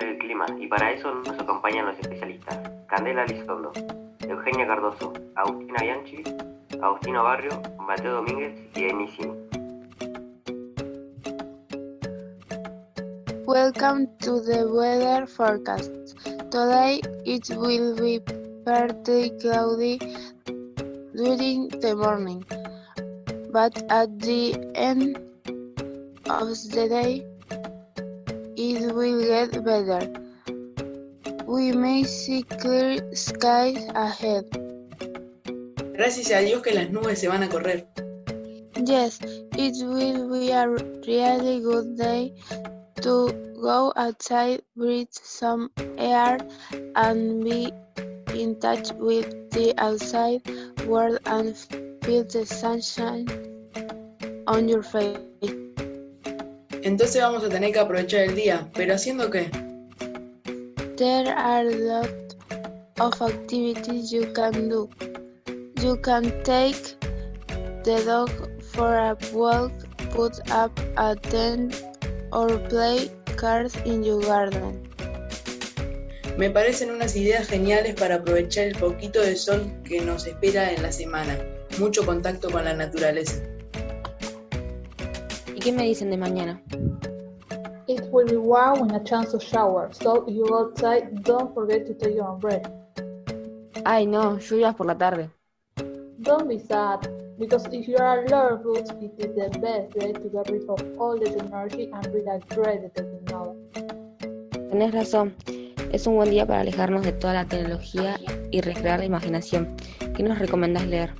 cambiar 0.01 0.13
el 0.13 0.19
clima 0.19 0.47
y 0.59 0.67
para 0.67 0.93
eso 0.93 1.15
nos 1.15 1.39
acompañan 1.39 1.87
los 1.87 1.99
especialistas 1.99 2.59
Candela 2.87 3.27
Lizondo, 3.27 3.71
Eugenia 4.21 4.67
Cardoso, 4.67 5.13
Agustina 5.37 5.83
Bianchi, 5.83 6.25
Agustino 6.81 7.23
Barrio, 7.23 7.61
Mateo 7.79 8.15
Domínguez 8.17 8.55
y 8.75 8.85
Denisimo. 8.85 9.37
Welcome 13.47 14.07
to 14.21 14.41
the 14.41 14.67
weather 14.67 15.27
forecast. 15.27 15.91
Today 16.51 17.01
it 17.25 17.51
will 17.51 17.95
be 17.97 18.21
partly 18.65 19.31
cloudy 19.41 19.99
during 21.15 21.69
the 21.81 21.95
morning, 21.95 22.45
but 23.53 23.77
at 23.91 24.09
the 24.21 24.55
end 24.75 25.19
of 26.29 26.49
the 26.73 26.89
day 26.89 27.30
it 28.71 28.95
will 28.95 29.23
get 29.27 29.65
better. 29.65 30.07
We 31.47 31.73
may 31.73 32.05
see 32.05 32.43
clear 32.43 33.15
skies 33.15 33.83
ahead. 33.95 34.47
Gracias 35.95 36.31
a 36.31 36.41
Dios 36.41 36.63
que 36.63 36.73
las 36.73 36.91
nubes 36.91 37.19
se 37.19 37.29
van 37.29 37.43
a 37.43 37.49
correr. 37.49 37.87
Yes, 38.87 39.19
it 39.57 39.77
will 39.85 40.31
be 40.31 40.51
a 40.53 40.69
really 40.69 41.61
good 41.61 41.97
day 41.97 42.33
to 43.03 43.33
go 43.61 43.93
outside, 43.97 44.63
breathe 44.77 45.13
some 45.13 45.71
air, 45.99 46.39
and 46.97 47.45
be 47.45 47.73
in 48.35 48.59
touch 48.61 48.93
with 48.93 49.51
the 49.51 49.75
outside 49.79 50.41
world 50.87 51.19
and 51.27 51.57
feel 52.03 52.25
the 52.25 52.47
sunshine 52.47 53.27
on 54.47 54.69
your 54.69 54.83
face. 54.83 55.30
Entonces 56.83 57.21
vamos 57.21 57.45
a 57.45 57.49
tener 57.49 57.73
que 57.73 57.79
aprovechar 57.79 58.21
el 58.21 58.35
día, 58.35 58.69
pero 58.75 58.95
¿haciendo 58.95 59.31
qué? 59.31 59.51
There 60.97 61.31
are 61.31 61.69
a 61.69 61.77
lot 61.77 62.35
of 63.01 63.23
activities 63.23 64.11
you 64.11 64.33
can 64.33 64.69
do. 64.69 64.89
You 65.83 66.01
can 66.03 66.31
take 66.43 66.97
the 67.85 68.03
dog 68.05 68.31
for 68.73 68.95
a 68.95 69.17
walk, 69.33 69.73
put 70.15 70.39
up 70.51 70.73
a 70.97 71.17
tent, 71.17 71.75
or 72.33 72.59
play 72.69 73.11
cards 73.37 73.75
in 73.85 74.03
your 74.03 74.21
garden. 74.25 74.89
Me 76.37 76.49
parecen 76.49 76.91
unas 76.91 77.17
ideas 77.17 77.49
geniales 77.49 77.95
para 77.95 78.17
aprovechar 78.17 78.65
el 78.65 78.77
poquito 78.77 79.21
de 79.21 79.37
sol 79.37 79.71
que 79.85 80.01
nos 80.01 80.27
espera 80.27 80.73
en 80.73 80.83
la 80.83 80.93
semana. 80.93 81.39
Mucho 81.79 82.07
contacto 82.07 82.51
con 82.51 82.65
la 82.65 82.75
naturaleza. 82.75 83.43
¿Y 85.61 85.63
qué 85.63 85.73
me 85.73 85.85
dicen 85.85 86.09
de 86.09 86.17
mañana? 86.17 86.59
It 87.87 88.01
will 88.11 88.27
be 88.27 88.39
warm 88.39 88.81
with 88.81 88.95
a 88.95 89.05
chance 89.05 89.31
to 89.33 89.39
shower, 89.39 89.91
so 89.93 90.25
if 90.27 90.35
you 90.35 90.47
outside, 90.55 91.23
don't 91.23 91.53
forget 91.53 91.85
to 91.87 91.93
take 91.93 92.15
your 92.15 92.29
umbrella. 92.29 92.63
Ay, 93.85 94.07
no, 94.07 94.39
lluvias 94.39 94.75
por 94.75 94.87
la 94.87 94.97
tarde. 94.97 95.29
Don't 96.21 96.49
be 96.49 96.59
sad, 96.59 97.07
because 97.39 97.69
if 97.73 97.87
you 97.87 97.99
are 97.99 98.25
a 98.25 98.29
lover 98.31 98.57
boots, 98.57 98.91
it 99.03 99.13
is 99.19 99.35
the 99.35 99.51
best 99.59 99.93
day 99.93 100.15
to 100.15 100.31
get 100.31 100.49
rid 100.49 100.63
of 100.67 100.81
all 100.99 101.19
the 101.19 101.29
technology 101.29 101.91
and 101.93 102.07
read 102.07 102.27
a 102.27 102.39
great 102.55 102.81
detective 102.81 103.31
novel. 103.31 103.55
Tenés 104.71 104.95
razón, 104.95 105.35
es 105.93 106.07
un 106.07 106.17
buen 106.17 106.31
día 106.31 106.47
para 106.47 106.61
alejarnos 106.61 107.03
de 107.03 107.13
toda 107.13 107.35
la 107.35 107.45
tecnología 107.45 108.19
y 108.51 108.63
recrear 108.63 109.01
la 109.01 109.05
imaginación. 109.05 109.77
¿Qué 110.17 110.23
nos 110.23 110.39
recomendás 110.39 110.87
leer? 110.87 111.11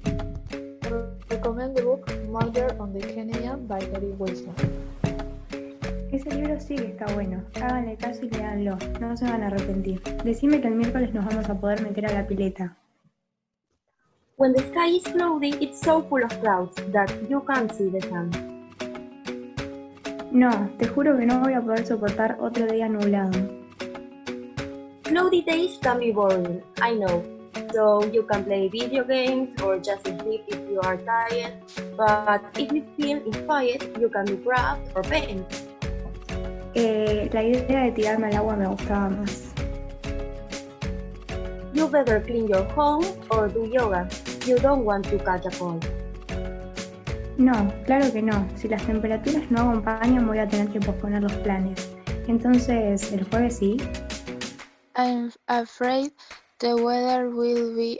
Murder 2.41 2.75
on 2.81 2.93
the 2.95 3.01
by 3.69 3.79
Gary 3.79 4.15
Wilson. 4.19 4.55
Ese 6.11 6.31
libro 6.35 6.59
sí 6.59 6.75
que 6.75 6.87
está 6.87 7.05
bueno. 7.13 7.43
Háganle 7.57 7.97
caso 7.97 8.25
y 8.25 8.31
leanlo. 8.31 8.79
No 8.99 9.15
se 9.15 9.27
van 9.27 9.43
a 9.43 9.49
arrepentir. 9.49 10.01
Decime 10.25 10.61
que 10.61 10.69
el 10.69 10.75
miércoles 10.75 11.13
nos 11.13 11.27
vamos 11.27 11.49
a 11.51 11.55
poder 11.55 11.83
meter 11.83 12.07
a 12.07 12.13
la 12.13 12.27
pileta. 12.27 12.77
When 14.39 14.55
the 14.55 14.63
sky 14.71 14.97
is 14.97 15.05
cloudy, 15.05 15.51
it's 15.61 15.81
so 15.81 16.03
full 16.09 16.25
of 16.25 16.33
clouds 16.41 16.75
that 16.93 17.11
you 17.29 17.45
can't 17.45 17.71
see 17.75 17.91
the 17.91 18.01
sun. 18.09 18.31
No, 20.33 20.71
te 20.79 20.87
juro 20.87 21.19
que 21.19 21.27
no 21.27 21.41
voy 21.41 21.53
a 21.53 21.61
poder 21.61 21.87
soportar 21.87 22.39
otro 22.41 22.67
día 22.67 22.89
nublado. 22.89 23.39
Cloudy 25.03 25.43
days 25.43 25.79
can 25.83 25.99
be 25.99 26.11
boring, 26.11 26.63
I 26.81 26.95
know. 26.95 27.40
So 27.73 28.05
you 28.13 28.23
can 28.25 28.45
play 28.45 28.69
video 28.69 29.05
games 29.05 29.61
or 29.63 29.79
just 29.79 30.05
sleep 30.05 30.43
if 30.49 30.61
you 30.69 30.81
are 30.83 30.97
tired. 30.97 31.55
But 31.97 32.43
if 32.59 32.73
you 32.73 32.85
feel 32.97 33.19
inspired, 33.25 33.97
you 33.99 34.09
can 34.09 34.25
do 34.25 34.37
craft 34.39 34.83
or 34.95 35.03
paint. 35.03 35.47
Eh, 36.75 37.29
la 37.33 37.43
idea 37.43 37.81
de 37.81 37.93
tirarme 37.93 38.27
al 38.29 38.37
agua 38.37 38.57
me 38.57 38.67
gustaba 38.67 39.09
más. 39.11 39.51
You 41.73 41.89
better 41.89 42.21
clean 42.21 42.49
your 42.49 42.65
home 42.75 43.07
or 43.31 43.49
do 43.49 43.65
yoga. 43.67 44.09
You 44.47 44.59
don't 44.59 44.85
want 44.85 45.07
to 45.11 45.19
catch 45.19 45.47
a 45.47 45.51
cold. 45.51 45.87
No, 47.39 47.73
claro 47.87 48.13
que 48.13 48.21
no. 48.21 48.47
Si 48.57 48.69
las 48.69 48.83
temperaturas 48.83 49.51
no 49.51 49.71
acompañan, 49.71 50.27
voy 50.27 50.39
a 50.39 50.49
tener 50.49 50.69
que 50.69 50.81
posponer 50.81 51.23
los 51.23 51.33
planes. 51.39 51.89
Entonces, 52.29 53.13
¿el 53.13 53.25
jueves 53.25 53.57
sí? 53.57 53.77
I'm 54.95 55.33
afraid 55.47 56.13
the 56.61 56.77
weather 56.77 57.31
will 57.31 57.75
be 57.75 57.99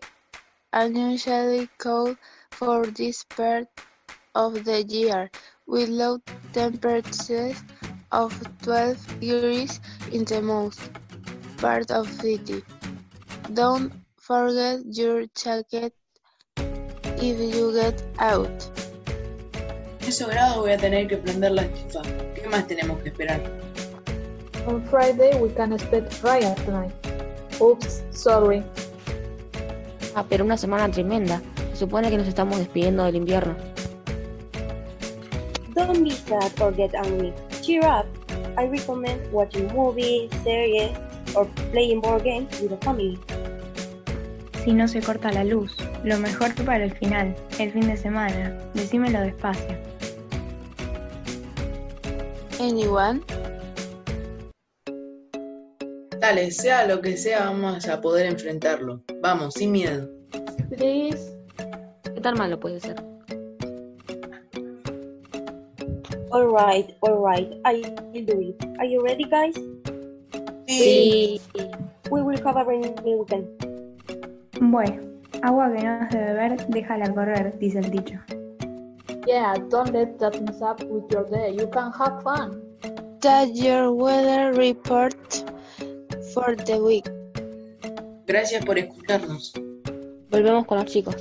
unusually 0.73 1.69
cold 1.79 2.17
for 2.51 2.87
this 2.87 3.25
part 3.25 3.67
of 4.35 4.65
the 4.65 4.83
year, 4.83 5.31
with 5.67 5.89
low 5.89 6.19
temperatures 6.53 7.57
of 8.13 8.31
12 8.63 9.21
degrees 9.21 9.81
in 10.13 10.25
the 10.25 10.43
most 10.43 10.81
part 11.57 11.91
of 11.91 12.07
city. 12.13 12.63
Don't 13.55 13.93
forget 14.17 14.81
your 14.85 15.25
jacket 15.35 15.95
if 16.57 17.55
you 17.55 17.73
get 17.73 18.03
out. 18.19 18.71
En 20.01 20.09
esos 20.09 20.29
grados 20.29 20.59
voy 20.59 20.73
a 20.73 20.77
tener 20.77 21.09
que 21.09 21.17
prender 21.17 21.53
la 21.53 21.63
estufa. 21.63 22.03
¿Qué 22.35 22.49
más 22.49 22.67
tenemos 22.67 23.01
que 23.03 23.09
esperar? 23.09 23.41
On 24.67 24.83
Friday, 24.91 25.41
we 25.41 25.49
can 25.55 25.73
expect 25.73 26.23
rain 26.23 26.55
tonight. 26.67 27.10
Oops, 27.61 28.03
sorry. 28.11 28.63
Ah, 30.15 30.25
pero 30.29 30.45
una 30.45 30.57
semana 30.57 30.91
tremenda. 30.91 31.41
Se 31.73 31.77
supone 31.81 32.11
que 32.11 32.17
nos 32.17 32.27
estamos 32.27 32.59
despidiendo 32.59 33.05
del 33.05 33.17
invierno. 33.17 33.55
Don't 35.75 36.03
be 36.03 36.11
sad 36.11 36.51
or 36.61 36.75
get 36.75 36.95
angry. 36.95 37.33
Cheer 37.63 37.85
up. 37.85 38.07
I 38.59 38.67
recommend 38.67 39.21
watching 39.33 39.73
movies, 39.75 40.31
series, 40.43 40.91
or 41.35 41.47
playing 41.71 42.01
board 42.01 42.25
games 42.25 42.49
with 42.61 42.71
the 42.71 42.77
family. 42.79 43.19
Si 44.65 44.73
no 44.73 44.89
se 44.89 45.01
corta 45.01 45.33
la 45.33 45.45
luz, 45.45 45.77
lo 46.05 46.19
mejor 46.19 46.55
para 46.65 46.85
el 46.85 46.93
final, 46.93 47.35
el 47.59 47.73
fin 47.73 47.87
de 47.87 47.97
semana. 47.97 48.59
Decímelo 48.75 49.21
despacio. 49.21 49.77
Anyone? 52.59 53.23
Dale, 56.31 56.53
sea 56.53 56.87
lo 56.87 57.01
que 57.01 57.17
sea, 57.17 57.47
vamos 57.47 57.89
a 57.89 58.01
poder 58.01 58.25
enfrentarlo. 58.27 59.01
Vamos, 59.21 59.55
sin 59.55 59.73
miedo. 59.73 60.09
Please. 60.69 61.37
¿Qué 62.05 62.21
tan 62.21 62.39
malo 62.39 62.61
puede 62.61 62.79
ser? 62.79 62.95
Alright, 66.31 66.95
alright, 67.01 67.53
I 67.65 67.83
will 68.13 68.25
do 68.25 68.41
it. 68.41 68.65
Are 68.79 68.89
you 68.89 69.03
ready, 69.03 69.25
guys? 69.25 69.57
Sí. 70.69 71.41
We 72.13 72.23
will 72.23 72.41
have 72.45 72.57
a 72.57 72.65
rainy 72.65 72.95
weekend. 73.05 73.49
Bueno, 74.61 75.03
agua 75.43 75.73
que 75.73 75.83
no 75.83 75.91
has 75.91 76.11
de 76.11 76.19
beber, 76.19 76.67
déjala 76.69 77.13
correr, 77.13 77.59
dice 77.59 77.81
el 77.81 77.91
dicho. 77.91 78.21
Yeah, 79.27 79.57
don't 79.69 79.93
let 79.93 80.21
that 80.21 80.41
mess 80.43 80.63
up 80.63 80.81
with 80.85 81.11
your 81.11 81.25
day. 81.25 81.57
You 81.59 81.67
can 81.67 81.91
have 81.91 82.23
fun. 82.23 82.63
That's 83.21 83.61
your 83.61 83.93
weather 83.93 84.53
report 84.53 85.51
for 86.35 86.57
the 86.57 86.81
week. 86.81 87.11
Gracias 88.27 88.65
por 88.65 88.79
escucharnos. 88.79 89.53
Volvemos 90.31 90.67
con 90.67 90.79
los 90.79 90.87
chicos. 90.87 91.17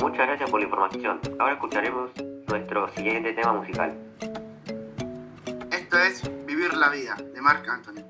Muchas 0.00 0.26
gracias 0.26 0.50
por 0.50 0.60
la 0.60 0.66
información. 0.66 1.20
Ahora 1.38 1.54
escucharemos 1.54 2.10
nuestro 2.48 2.88
siguiente 2.94 3.32
tema 3.32 3.52
musical. 3.52 3.94
Esto 5.70 5.98
es 5.98 6.46
Vivir 6.46 6.74
la 6.74 6.90
Vida, 6.90 7.16
de 7.34 7.40
Marc 7.40 7.68
Anthony. 7.68 8.07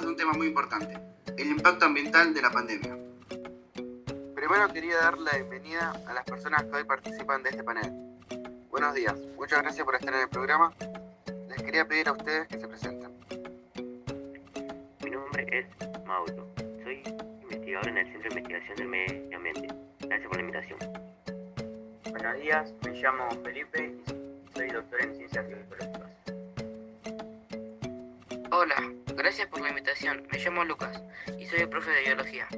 De 0.00 0.06
un 0.06 0.16
tema 0.16 0.32
muy 0.32 0.46
importante, 0.46 0.98
el 1.36 1.48
impacto 1.48 1.84
ambiental 1.84 2.32
de 2.32 2.40
la 2.40 2.50
pandemia. 2.50 2.96
Primero 4.34 4.72
quería 4.72 4.96
dar 4.96 5.18
la 5.18 5.32
bienvenida 5.32 5.92
a 6.06 6.14
las 6.14 6.24
personas 6.24 6.64
que 6.64 6.76
hoy 6.76 6.84
participan 6.84 7.42
de 7.42 7.50
este 7.50 7.62
panel. 7.62 7.92
Buenos 8.70 8.94
días, 8.94 9.14
muchas 9.36 9.60
gracias 9.62 9.84
por 9.84 9.94
estar 9.94 10.14
en 10.14 10.20
el 10.20 10.28
programa. 10.28 10.72
Les 11.48 11.62
quería 11.62 11.86
pedir 11.86 12.08
a 12.08 12.12
ustedes 12.12 12.48
que 12.48 12.58
se 12.58 12.66
presenten. 12.66 13.10
Mi 15.04 15.10
nombre 15.10 15.46
es 15.50 15.66
Mauro. 16.06 16.48
Soy 16.82 17.02
investigador 17.42 17.88
en 17.88 17.98
el 17.98 18.06
Centro 18.06 18.22
de 18.22 18.40
Investigación 18.40 18.76
del 18.76 18.88
Medio 18.88 19.36
Ambiente. 19.36 19.68
Gracias 20.00 20.28
por 20.28 20.36
la 20.36 20.42
invitación. 20.42 20.78
Buenos 22.10 22.40
días, 22.40 22.74
me 22.86 22.92
llamo 22.92 23.28
Felipe 23.44 23.94
y 24.06 24.54
soy 24.54 24.68
doctor 24.70 25.02
en 25.02 25.14
ciencias 25.16 25.46
biológicas. 25.46 26.09
Hola, 28.52 28.74
gracias 29.14 29.46
por 29.46 29.60
la 29.60 29.68
invitación. 29.68 30.26
Me 30.32 30.38
llamo 30.38 30.64
Lucas 30.64 31.00
y 31.38 31.46
soy 31.46 31.60
el 31.60 31.68
profe 31.68 31.88
de 31.92 32.00
biología. 32.00 32.48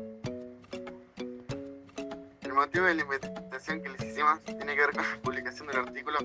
El 2.41 2.53
motivo 2.55 2.87
de 2.87 2.95
la 2.95 3.03
invitación 3.03 3.83
que 3.83 3.91
les 3.91 4.03
hicimos 4.03 4.43
tiene 4.43 4.75
que 4.75 4.81
ver 4.81 4.93
con 4.93 5.03
la 5.03 5.19
publicación 5.23 5.67
del 5.67 5.81
artículo 5.81 6.19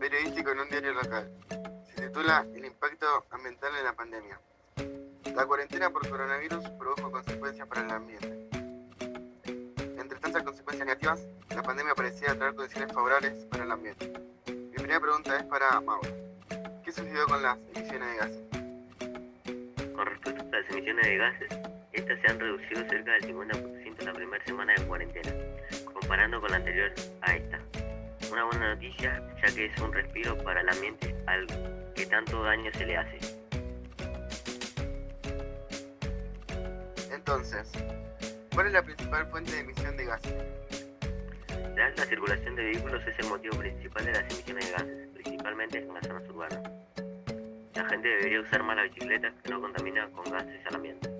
periodístico 0.00 0.52
en 0.52 0.60
un 0.60 0.70
diario 0.70 0.94
local. 0.94 1.30
Se 1.94 2.06
titula 2.06 2.46
El 2.54 2.64
impacto 2.64 3.26
ambiental 3.30 3.74
de 3.74 3.82
la 3.82 3.92
pandemia. 3.92 4.40
La 5.34 5.44
cuarentena 5.44 5.90
por 5.90 6.08
coronavirus 6.08 6.66
produjo 6.78 7.10
consecuencias 7.10 7.68
para 7.68 7.82
el 7.82 7.90
ambiente. 7.90 8.48
Entre 9.98 10.18
tantas 10.18 10.42
consecuencias 10.42 10.86
negativas, 10.86 11.20
la 11.54 11.62
pandemia 11.62 11.94
parecía 11.94 12.34
traer 12.38 12.54
condiciones 12.54 12.90
favorables 12.90 13.44
para 13.46 13.64
el 13.64 13.70
ambiente. 13.70 14.10
Mi 14.46 14.76
primera 14.76 14.98
pregunta 14.98 15.36
es 15.36 15.44
para 15.44 15.78
Mauro. 15.82 16.08
¿Qué 16.82 16.90
sucedió 16.90 17.26
con 17.26 17.42
las 17.42 17.58
emisiones 17.74 18.08
de 18.08 18.16
gases? 18.16 18.49
Con 20.00 20.08
respecto 20.08 20.42
a 20.42 20.60
las 20.60 20.70
emisiones 20.70 21.06
de 21.06 21.16
gases, 21.18 21.48
estas 21.92 22.18
se 22.22 22.26
han 22.28 22.40
reducido 22.40 22.88
cerca 22.88 23.12
del 23.12 23.22
50% 23.36 24.00
en 24.00 24.06
la 24.06 24.12
primera 24.14 24.44
semana 24.46 24.72
de 24.72 24.86
cuarentena, 24.86 25.30
comparando 25.92 26.40
con 26.40 26.50
la 26.50 26.56
anterior 26.56 26.90
a 27.20 27.36
esta. 27.36 27.60
Una 28.32 28.44
buena 28.44 28.74
noticia, 28.74 29.22
ya 29.42 29.54
que 29.54 29.66
es 29.66 29.78
un 29.78 29.92
respiro 29.92 30.38
para 30.38 30.62
el 30.62 30.70
ambiente 30.70 31.14
al 31.26 31.46
que 31.94 32.06
tanto 32.06 32.42
daño 32.42 32.72
se 32.72 32.86
le 32.86 32.96
hace. 32.96 33.18
Entonces, 37.12 37.70
¿cuál 38.54 38.68
es 38.68 38.72
la 38.72 38.82
principal 38.82 39.26
fuente 39.26 39.52
de 39.52 39.60
emisión 39.60 39.98
de 39.98 40.04
gases? 40.06 40.34
La 41.76 41.84
alta 41.84 42.06
circulación 42.06 42.56
de 42.56 42.64
vehículos 42.64 43.06
es 43.06 43.18
el 43.18 43.26
motivo 43.26 43.58
principal 43.58 44.02
de 44.06 44.12
las 44.12 44.32
emisiones 44.32 44.64
de 44.64 44.72
gases, 44.72 45.08
principalmente 45.12 45.78
en 45.80 45.92
las 45.92 46.06
zonas 46.06 46.26
urbanas. 46.30 46.79
La 47.80 47.88
gente 47.88 48.08
debería 48.08 48.42
usar 48.42 48.62
más 48.62 48.76
la 48.76 48.82
bicicleta 48.82 49.32
que 49.42 49.48
no 49.50 49.58
contamina 49.58 50.06
con 50.10 50.22
gases 50.30 50.66
al 50.66 50.74
ambiente. 50.74 51.10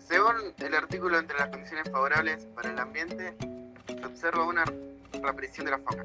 Según 0.00 0.34
el 0.58 0.74
artículo 0.74 1.18
entre 1.18 1.38
las 1.38 1.48
condiciones 1.48 1.90
favorables 1.90 2.44
para 2.54 2.70
el 2.70 2.78
ambiente, 2.78 3.34
se 3.86 4.04
observa 4.04 4.44
una 4.44 4.64
reaparición 5.14 5.64
de 5.64 5.70
la 5.70 5.78
fauna. 5.78 6.04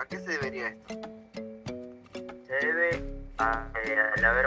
¿A 0.00 0.04
qué 0.06 0.18
se 0.18 0.32
debería 0.32 0.66
esto? 0.70 0.94
Se 2.44 2.66
debe 2.66 3.00
a- 3.38 3.68
eh, 3.84 3.96
al 4.16 4.24
haber 4.24 4.46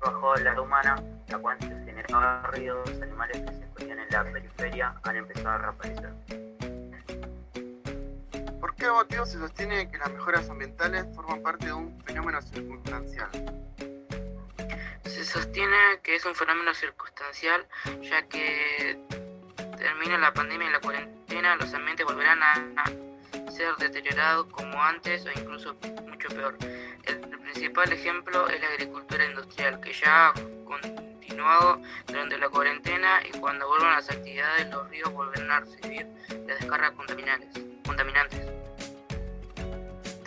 bajado 0.00 0.36
la 0.36 0.52
edad 0.52 0.58
humana, 0.58 1.02
la 1.28 1.38
cual 1.38 1.58
se 1.60 1.68
generaba 1.84 2.50
los 2.56 3.02
animales 3.02 3.42
que 3.42 3.52
se 3.52 3.64
escondían 3.64 3.98
en 3.98 4.08
la 4.10 4.24
periferia 4.24 4.94
han 5.02 5.16
empezado 5.16 5.50
a 5.50 5.58
reaparecer. 5.58 6.57
¿Por 8.78 8.86
qué 8.86 8.92
motivo 8.92 9.26
se 9.26 9.38
sostiene 9.38 9.90
que 9.90 9.98
las 9.98 10.08
mejoras 10.12 10.48
ambientales 10.48 11.04
forman 11.16 11.42
parte 11.42 11.66
de 11.66 11.72
un 11.72 12.00
fenómeno 12.04 12.40
circunstancial? 12.40 13.28
Se 15.04 15.24
sostiene 15.24 15.98
que 16.04 16.14
es 16.14 16.24
un 16.24 16.36
fenómeno 16.36 16.72
circunstancial, 16.74 17.66
ya 18.02 18.22
que 18.28 18.96
termina 19.76 20.16
la 20.18 20.32
pandemia 20.32 20.68
y 20.68 20.70
la 20.70 20.78
cuarentena, 20.78 21.56
los 21.56 21.74
ambientes 21.74 22.06
volverán 22.06 22.40
a, 22.40 22.52
a 22.76 23.50
ser 23.50 23.74
deteriorados 23.80 24.46
como 24.52 24.80
antes 24.80 25.26
o 25.26 25.32
incluso 25.32 25.74
mucho 26.06 26.28
peor. 26.28 26.56
El, 26.62 27.14
el 27.16 27.38
principal 27.40 27.92
ejemplo 27.92 28.48
es 28.48 28.60
la 28.60 28.68
agricultura 28.68 29.24
industrial, 29.24 29.80
que 29.80 29.92
ya 29.92 30.32
continuado 30.64 31.82
durante 32.06 32.38
la 32.38 32.48
cuarentena 32.48 33.26
y 33.26 33.36
cuando 33.40 33.66
vuelvan 33.66 33.94
las 33.94 34.08
actividades 34.08 34.70
los 34.70 34.88
ríos 34.88 35.12
volverán 35.12 35.50
a 35.50 35.60
recibir 35.60 36.06
las 36.46 36.60
descargas 36.60 36.92
contaminantes. 36.92 37.58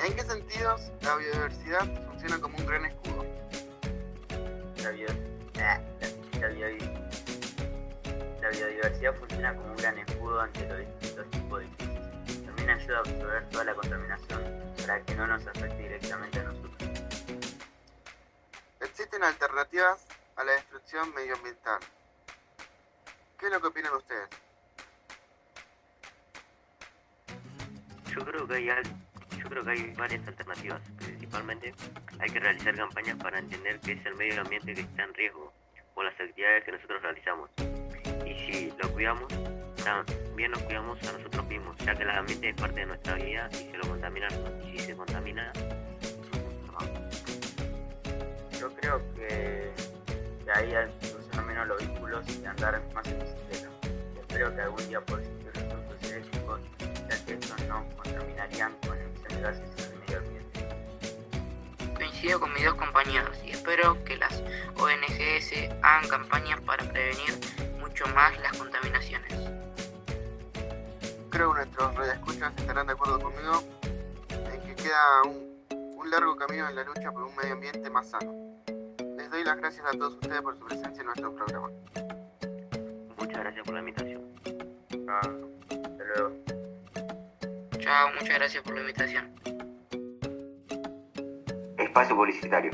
¿En 0.03 0.15
qué 0.15 0.23
sentidos 0.23 0.91
la 1.01 1.15
biodiversidad 1.15 1.85
funciona 2.07 2.39
como 2.39 2.57
un 2.57 2.65
gran 2.65 2.85
escudo? 2.85 3.25
La, 4.83 4.89
bio- 4.91 5.07
ah, 5.59 5.79
la- 5.99 6.39
la 6.39 6.47
bio- 6.47 6.77
la 8.41 8.49
biodiversidad 8.49 9.15
funciona 9.15 9.55
como 9.55 9.71
un 9.71 9.77
gran 9.77 9.97
escudo 9.99 10.41
ante 10.41 10.67
los 10.67 10.79
distintos 10.79 11.29
tipos 11.31 11.59
de 11.59 11.67
crisis. 11.77 12.45
También 12.45 12.69
ayuda 12.71 12.97
a 12.97 12.99
absorber 13.01 13.49
toda 13.49 13.63
la 13.65 13.75
contaminación 13.75 14.73
para 14.81 15.01
que 15.03 15.15
no 15.15 15.27
nos 15.27 15.45
afecte 15.47 15.77
directamente 15.77 16.39
a 16.39 16.43
nosotros. 16.43 16.89
Existen 18.79 19.23
alternativas 19.23 20.05
a 20.35 20.43
la 20.43 20.53
destrucción 20.53 21.13
medioambiental. 21.13 21.79
¿Qué 23.37 23.45
es 23.47 23.51
lo 23.51 23.61
que 23.61 23.67
opinan 23.67 23.93
ustedes? 23.93 24.29
Yo 28.15 28.25
creo 28.25 28.47
que 28.47 28.55
hay 28.55 28.69
al- 28.69 28.83
yo 29.41 29.49
creo 29.49 29.63
que 29.63 29.71
hay 29.71 29.93
varias 29.93 30.27
alternativas. 30.27 30.81
Principalmente 30.97 31.73
hay 32.19 32.29
que 32.29 32.39
realizar 32.39 32.75
campañas 32.75 33.17
para 33.17 33.39
entender 33.39 33.79
qué 33.79 33.93
es 33.93 34.05
el 34.05 34.15
medio 34.15 34.41
ambiente 34.41 34.73
que 34.73 34.81
está 34.81 35.03
en 35.03 35.13
riesgo 35.13 35.53
por 35.95 36.05
las 36.05 36.13
actividades 36.19 36.63
que 36.63 36.71
nosotros 36.71 37.01
realizamos. 37.01 37.49
Y 38.25 38.33
si 38.33 38.73
lo 38.81 38.91
cuidamos, 38.93 39.27
también 39.83 40.51
nos 40.51 40.61
cuidamos 40.63 41.01
a 41.07 41.11
nosotros 41.13 41.45
mismos, 41.47 41.75
ya 41.77 41.95
que 41.95 42.03
el 42.03 42.09
ambiente 42.09 42.49
es 42.49 42.55
parte 42.55 42.79
de 42.81 42.85
nuestra 42.85 43.15
vida 43.15 43.49
y 43.51 43.55
se 43.55 43.77
lo 43.77 43.87
contamina, 43.87 44.27
y 44.63 44.79
si 44.79 44.79
se 44.79 44.95
contamina, 44.95 45.51
Yo 48.59 48.71
creo 48.75 49.01
que 49.15 49.71
de 50.45 50.51
ahí 50.53 50.75
a 50.75 50.87
usar 51.19 51.45
menos 51.45 51.67
los 51.67 51.77
vehículos 51.79 52.23
y 52.29 52.45
andar 52.45 52.79
más 52.93 53.07
en 53.07 53.17
bicicleta. 53.17 53.69
Espero 54.19 54.55
que 54.55 54.61
algún 54.61 54.87
día 54.87 55.01
pueda 55.01 55.23
estos 57.33 57.61
no 57.67 57.85
contaminarían 57.97 58.73
con 58.85 58.97
emisión 58.97 59.29
de 59.29 59.41
gases 59.41 59.69
en 59.77 59.93
el 59.93 59.99
medio 59.99 60.17
ambiente. 60.19 61.93
Coincido 61.95 62.39
con 62.39 62.53
mis 62.53 62.65
dos 62.65 62.75
compañeros 62.75 63.37
y 63.45 63.51
espero 63.51 64.03
que 64.03 64.17
las 64.17 64.41
ONGs 64.77 65.69
hagan 65.81 66.07
campañas 66.09 66.59
para 66.61 66.83
prevenir 66.91 67.37
mucho 67.79 68.05
más 68.07 68.37
las 68.39 68.57
contaminaciones. 68.57 69.33
Creo 71.29 71.53
que 71.53 71.59
nuestros 71.59 71.95
radioescuchas 71.95 72.53
estarán 72.57 72.87
de 72.87 72.93
acuerdo 72.93 73.19
conmigo 73.19 73.63
en 74.29 74.61
que 74.61 74.75
queda 74.75 75.23
un, 75.23 75.97
un 75.97 76.09
largo 76.09 76.35
camino 76.35 76.67
en 76.67 76.75
la 76.75 76.83
lucha 76.83 77.11
por 77.11 77.23
un 77.23 77.35
medio 77.35 77.53
ambiente 77.53 77.89
más 77.89 78.09
sano. 78.09 78.33
Les 79.17 79.29
doy 79.29 79.43
las 79.43 79.57
gracias 79.57 79.85
a 79.85 79.91
todos 79.91 80.13
ustedes 80.13 80.41
por 80.41 80.57
su 80.57 80.65
presencia 80.65 80.99
en 81.01 81.05
nuestro 81.05 81.33
programa. 81.33 81.69
muchas 83.17 83.39
gracias 83.39 83.65
por 83.65 83.73
la 83.73 83.79
invitación. 83.79 84.21
Ah, 85.07 85.21
hasta 85.69 86.03
luego. 86.03 86.60
Chao, 87.91 88.09
muchas 88.13 88.35
gracias 88.35 88.63
por 88.63 88.73
la 88.73 88.79
invitación. 88.79 89.29
Espacio 91.77 92.15
publicitario. 92.15 92.71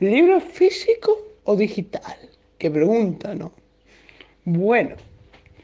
¿Libro 0.00 0.38
físico 0.38 1.16
o 1.44 1.56
digital? 1.56 2.18
Qué 2.58 2.70
pregunta, 2.70 3.34
¿no? 3.34 3.50
Bueno, 4.44 4.96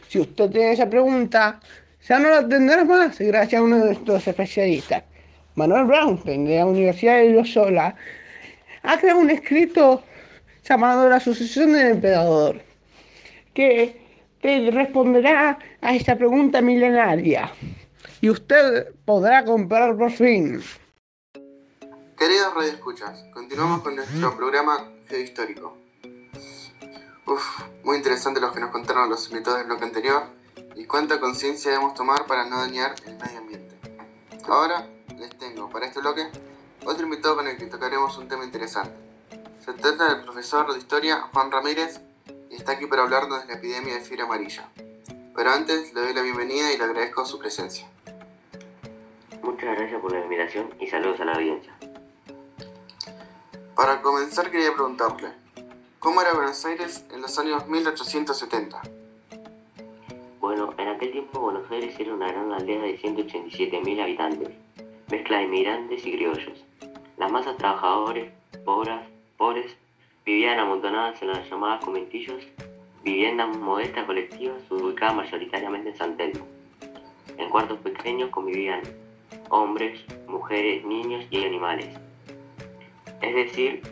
si 0.09 0.19
usted 0.19 0.49
tiene 0.49 0.73
esa 0.73 0.89
pregunta, 0.89 1.61
ya 2.09 2.19
no 2.19 2.31
la 2.31 2.49
tendrá 2.49 2.87
más 2.87 3.19
gracias 3.19 3.61
a 3.61 3.63
uno 3.63 3.77
de 3.77 3.85
nuestros 3.85 4.27
especialistas. 4.29 5.05
Manuel 5.55 5.85
Brownstein 5.85 6.47
de 6.47 6.57
la 6.57 6.65
Universidad 6.65 7.19
de 7.19 7.35
Loyola 7.35 7.95
ha 8.83 8.99
creado 8.99 9.21
un 9.21 9.29
escrito 9.29 10.03
llamado 10.67 11.07
La 11.11 11.17
Asociación 11.17 11.75
del 11.75 11.89
Emperador, 11.89 12.63
que 13.53 14.01
te 14.41 14.71
responderá 14.71 15.59
a 15.85 15.95
esta 15.95 16.17
pregunta 16.17 16.63
milenaria 16.63 17.53
y 18.23 18.31
usted 18.31 18.95
podrá 19.05 19.45
comprar 19.45 19.95
por 19.99 20.11
fin. 20.11 20.63
Queridos 22.17 22.55
radioescuchas, 22.55 23.23
continuamos 23.35 23.83
con 23.83 23.97
nuestro 23.97 24.35
programa 24.35 24.91
Geohistórico. 25.09 25.77
Uf, 27.27 27.45
muy 27.85 27.99
interesante 27.99 28.41
lo 28.41 28.51
que 28.51 28.61
nos 28.61 28.71
contaron 28.71 29.11
los 29.11 29.29
invitados 29.29 29.59
del 29.59 29.67
bloque 29.67 29.85
anterior 29.85 30.23
y 30.75 30.87
cuánta 30.87 31.21
conciencia 31.21 31.73
debemos 31.73 31.93
tomar 31.93 32.25
para 32.27 32.47
no 32.47 32.61
dañar 32.61 32.95
el 33.07 33.19
medio 33.19 33.39
ambiente. 33.41 33.77
Ahora 34.49 34.89
les 35.19 35.39
tengo 35.39 35.69
para 35.69 35.87
este 35.87 36.01
bloque 36.01 36.27
otro 36.87 37.05
invitado 37.05 37.37
con 37.37 37.47
el 37.47 37.59
que 37.59 37.67
tocaremos 37.67 38.17
un 38.17 38.27
tema 38.27 38.45
interesante. 38.45 38.95
Se 39.63 39.75
trata 39.75 40.15
del 40.15 40.25
profesor 40.25 40.73
de 40.73 40.79
historia 40.79 41.29
Juan 41.33 41.51
Ramírez 41.51 42.01
y 42.51 42.55
está 42.55 42.73
aquí 42.73 42.87
para 42.87 43.03
hablarnos 43.03 43.43
de 43.43 43.49
la 43.49 43.59
epidemia 43.59 43.95
de 43.95 44.01
fiebre 44.01 44.25
amarilla. 44.25 44.71
Pero 45.35 45.51
antes 45.51 45.93
le 45.93 46.01
doy 46.01 46.15
la 46.15 46.23
bienvenida 46.23 46.73
y 46.73 46.79
le 46.79 46.85
agradezco 46.85 47.25
su 47.25 47.39
presencia. 47.41 47.89
Muchas 49.43 49.77
gracias 49.77 50.01
por 50.01 50.13
la 50.13 50.21
invitación 50.21 50.73
y 50.79 50.87
saludos 50.87 51.19
a 51.21 51.25
la 51.25 51.33
audiencia. 51.33 51.75
Para 53.75 54.01
comenzar 54.01 54.51
quería 54.53 54.73
preguntarle, 54.73 55.33
¿cómo 55.99 56.23
era 56.23 56.35
Buenos 56.35 56.65
Aires 56.65 57.05
en 57.13 57.21
los 57.21 57.37
años 57.37 57.67
1870? 57.67 58.81
Bueno, 60.39 60.73
en 60.79 60.89
aquel 60.89 61.11
tiempo 61.11 61.41
Buenos 61.41 61.69
Aires 61.69 61.99
era 61.99 62.15
una 62.15 62.29
gran 62.29 62.53
aldea 62.53 62.83
de 62.83 62.97
187.000 63.01 64.03
habitantes, 64.03 64.51
mezcla 65.11 65.39
de 65.39 65.45
inmigrantes 65.45 66.07
y 66.07 66.13
criollos. 66.13 66.65
Las 67.17 67.33
masas 67.33 67.57
trabajadores, 67.57 68.33
pobres, 68.65 69.01
pobres, 69.37 69.77
vivían 70.25 70.61
amontonadas 70.61 71.21
en 71.23 71.29
las 71.29 71.51
llamadas 71.51 71.85
conventillos, 71.85 72.45
viviendas 73.05 73.57
modestas 73.59 74.07
colectivas 74.07 74.63
ubicadas 74.71 75.15
mayoritariamente 75.15 75.91
en 75.91 75.97
San 75.97 76.17
Telmo. 76.17 76.47
En 77.37 77.51
cuartos 77.51 77.79
pequeños 77.81 78.31
convivían 78.31 78.81
hombres, 79.51 80.01
mujeres, 80.27 80.85
niños 80.85 81.27
y 81.31 81.45
animales. 81.45 81.89
Es 83.21 83.35
decir, 83.35 83.83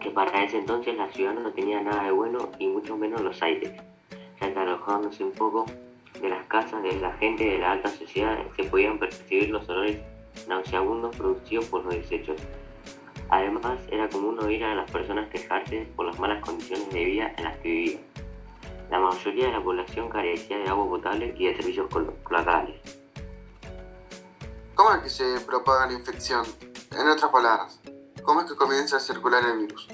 que 0.00 0.10
para 0.10 0.44
ese 0.44 0.58
entonces 0.58 0.96
la 0.96 1.10
ciudad 1.10 1.34
no 1.34 1.50
tenía 1.52 1.80
nada 1.80 2.04
de 2.04 2.12
bueno 2.12 2.50
y 2.58 2.66
mucho 2.68 2.96
menos 2.96 3.20
los 3.20 3.42
aires, 3.42 3.72
ya 4.40 4.52
que 4.52 4.58
alojándose 4.58 5.24
un 5.24 5.32
poco 5.32 5.66
de 6.20 6.28
las 6.28 6.44
casas 6.46 6.82
de 6.82 7.00
la 7.00 7.12
gente 7.14 7.44
de 7.44 7.58
la 7.58 7.72
alta 7.72 7.88
sociedad 7.88 8.38
se 8.56 8.64
podían 8.64 8.98
percibir 8.98 9.50
los 9.50 9.68
olores 9.68 9.98
nauseabundos 10.48 11.16
producidos 11.16 11.66
por 11.66 11.84
los 11.84 11.94
desechos. 11.94 12.40
Además, 13.28 13.78
era 13.90 14.08
común 14.08 14.38
oír 14.40 14.62
a 14.64 14.74
las 14.74 14.90
personas 14.90 15.28
quejarse 15.30 15.88
por 15.96 16.06
las 16.06 16.18
malas 16.18 16.40
condiciones 16.44 16.90
de 16.90 17.04
vida 17.04 17.34
en 17.36 17.44
las 17.44 17.56
que 17.58 17.68
vivían. 17.68 18.21
La 18.92 18.98
mayoría 19.00 19.46
de 19.46 19.52
la 19.52 19.62
población 19.64 20.10
carecía 20.10 20.58
de 20.58 20.68
agua 20.68 20.86
potable 20.86 21.34
y 21.38 21.46
de 21.46 21.56
servicios 21.56 21.88
clo- 21.88 22.12
cloacales. 22.24 22.76
¿Cómo 24.74 24.92
es 24.96 25.02
que 25.04 25.08
se 25.08 25.40
propaga 25.46 25.86
la 25.86 25.94
infección? 25.94 26.44
En 26.92 27.08
otras 27.08 27.30
palabras, 27.32 27.80
¿cómo 28.22 28.42
es 28.42 28.50
que 28.50 28.54
comienza 28.54 28.98
a 28.98 29.00
circular 29.00 29.42
el 29.46 29.60
virus? 29.60 29.88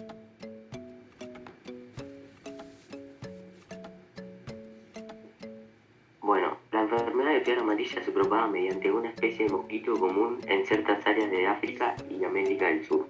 Bueno, 6.21 6.59
la 6.73 6.83
enfermedad 6.83 7.33
de 7.35 7.41
fiebre 7.43 7.63
amarilla 7.63 8.05
se 8.05 8.11
propaga 8.13 8.47
mediante 8.49 8.91
una 8.91 9.11
especie 9.11 9.47
de 9.47 9.53
mosquito 9.53 9.95
común 9.99 10.41
en 10.47 10.67
ciertas 10.67 11.07
áreas 11.07 11.31
de 11.31 11.47
África 11.47 11.95
y 12.11 12.25
América 12.25 12.67
del 12.67 12.85
Sur. 12.85 13.07